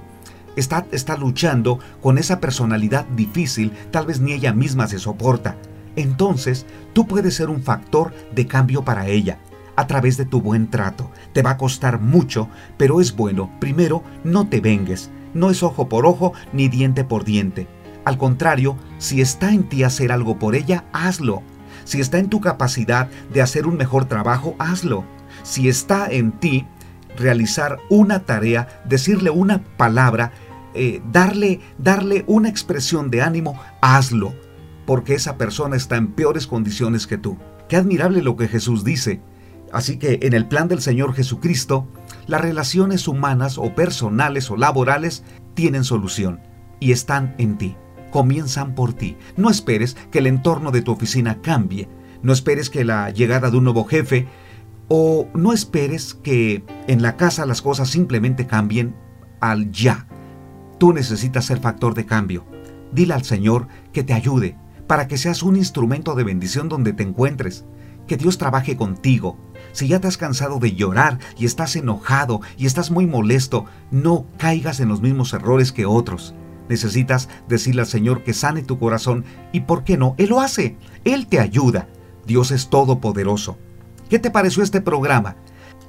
Está, 0.56 0.88
está 0.92 1.16
luchando 1.16 1.78
con 2.02 2.18
esa 2.18 2.40
personalidad 2.40 3.06
difícil, 3.06 3.72
tal 3.92 4.08
vez 4.08 4.20
ni 4.20 4.34
ella 4.34 4.52
misma 4.52 4.88
se 4.88 4.98
soporta. 4.98 5.58
Entonces, 5.96 6.66
tú 6.94 7.06
puedes 7.06 7.36
ser 7.36 7.52
un 7.52 7.62
factor 7.62 8.12
de 8.34 8.48
cambio 8.48 8.84
para 8.84 9.08
ella 9.08 9.38
a 9.76 9.86
través 9.86 10.18
de 10.18 10.26
tu 10.26 10.42
buen 10.42 10.72
trato. 10.72 11.12
Te 11.34 11.44
va 11.44 11.52
a 11.52 11.58
costar 11.58 12.02
mucho, 12.02 12.50
pero 12.78 13.00
es 13.00 13.16
bueno. 13.16 13.52
Primero, 13.60 14.02
no 14.24 14.50
te 14.50 14.60
vengues. 14.60 15.12
No 15.36 15.52
es 15.52 15.62
ojo 15.62 15.88
por 15.88 16.08
ojo 16.08 16.34
ni 16.52 16.68
diente 16.68 17.04
por 17.04 17.26
diente. 17.26 17.68
Al 18.06 18.18
contrario, 18.18 18.76
si 18.98 19.22
está 19.22 19.54
en 19.54 19.70
ti 19.70 19.84
hacer 19.84 20.12
algo 20.12 20.40
por 20.40 20.56
ella, 20.56 20.86
hazlo. 20.94 21.44
Si 21.84 22.00
está 22.00 22.20
en 22.20 22.30
tu 22.30 22.42
capacidad 22.42 23.10
de 23.34 23.42
hacer 23.42 23.68
un 23.68 23.78
mejor 23.78 24.06
trabajo, 24.06 24.56
hazlo. 24.60 25.06
Si 25.44 25.68
está 25.68 26.08
en 26.10 26.32
ti 26.32 26.66
realizar 27.18 27.80
una 27.90 28.20
tarea, 28.20 28.82
decirle 28.86 29.30
una 29.30 29.64
palabra, 29.78 30.32
eh, 30.74 31.02
darle, 31.12 31.60
darle 31.78 32.24
una 32.28 32.50
expresión 32.50 33.10
de 33.10 33.22
ánimo, 33.22 33.60
hazlo. 33.82 34.34
Porque 34.86 35.16
esa 35.16 35.38
persona 35.38 35.76
está 35.76 35.96
en 35.96 36.12
peores 36.12 36.48
condiciones 36.48 37.08
que 37.08 37.18
tú. 37.18 37.38
Qué 37.70 37.78
admirable 37.78 38.22
lo 38.22 38.36
que 38.36 38.48
Jesús 38.48 38.84
dice. 38.84 39.22
Así 39.72 39.98
que 39.98 40.20
en 40.22 40.34
el 40.34 40.48
plan 40.48 40.68
del 40.68 40.82
Señor 40.82 41.14
Jesucristo, 41.14 41.88
las 42.28 42.42
relaciones 42.42 43.08
humanas 43.08 43.58
o 43.58 43.74
personales 43.74 44.52
o 44.52 44.58
laborales 44.58 45.24
tienen 45.56 45.84
solución 45.84 46.42
y 46.80 46.92
están 46.92 47.34
en 47.38 47.58
ti. 47.58 47.76
Comienzan 48.14 48.76
por 48.76 48.94
ti. 48.94 49.18
No 49.38 49.50
esperes 49.50 49.98
que 50.12 50.20
el 50.20 50.28
entorno 50.28 50.70
de 50.70 50.84
tu 50.84 50.92
oficina 50.92 51.42
cambie. 51.42 51.90
No 52.22 52.32
esperes 52.32 52.70
que 52.70 52.86
la 52.86 53.10
llegada 53.10 53.50
de 53.50 53.58
un 53.58 53.64
nuevo 53.64 53.86
jefe 53.86 54.28
o 54.88 55.28
no 55.34 55.52
esperes 55.52 56.14
que 56.14 56.64
en 56.88 57.02
la 57.02 57.18
casa 57.18 57.48
las 57.48 57.64
cosas 57.64 57.90
simplemente 57.90 58.46
cambien 58.46 58.96
al 59.42 59.72
ya. 59.72 60.06
Tú 60.78 60.94
necesitas 60.94 61.46
ser 61.46 61.60
factor 61.60 61.96
de 61.96 62.06
cambio. 62.06 62.46
Dile 62.92 63.16
al 63.16 63.24
Señor 63.24 63.68
que 63.92 64.04
te 64.04 64.14
ayude 64.14 64.58
para 64.86 65.08
que 65.08 65.18
seas 65.18 65.42
un 65.42 65.56
instrumento 65.56 66.14
de 66.14 66.24
bendición 66.24 66.70
donde 66.70 66.94
te 66.94 67.02
encuentres. 67.02 67.66
Que 68.06 68.16
Dios 68.16 68.38
trabaje 68.38 68.78
contigo, 68.78 69.40
si 69.72 69.88
ya 69.88 70.00
te 70.00 70.08
has 70.08 70.18
cansado 70.18 70.60
de 70.60 70.76
llorar 70.76 71.18
y 71.36 71.46
estás 71.46 71.76
enojado 71.76 72.42
y 72.58 72.68
estás 72.68 72.92
muy 72.92 73.08
molesto, 73.08 73.66
no 73.90 74.28
caigas 74.38 74.80
en 74.82 74.90
los 74.90 75.02
mismos 75.02 75.34
errores 75.34 75.72
que 75.72 75.88
otros. 75.88 76.36
Necesitas 76.70 77.28
decirle 77.48 77.82
al 77.82 77.88
Señor 77.88 78.24
que 78.24 78.34
sane 78.34 78.64
tu 78.64 78.80
corazón 78.80 79.26
y 79.52 79.60
¿por 79.62 79.84
qué 79.84 79.98
no? 79.98 80.16
Él 80.18 80.30
lo 80.30 80.42
hace. 80.42 80.78
Él 81.04 81.28
te 81.28 81.40
ayuda. 81.40 81.88
Dios 82.26 82.52
es 82.52 82.70
todopoderoso. 82.70 83.58
¿Qué 84.10 84.18
te 84.20 84.32
pareció 84.32 84.64
este 84.64 84.82
programa? 84.82 85.36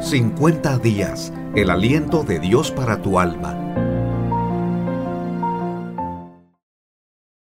50 0.00 0.78
días. 0.78 1.32
El 1.54 1.70
aliento 1.70 2.22
de 2.22 2.38
Dios 2.38 2.70
para 2.70 3.02
tu 3.02 3.18
alma 3.18 3.63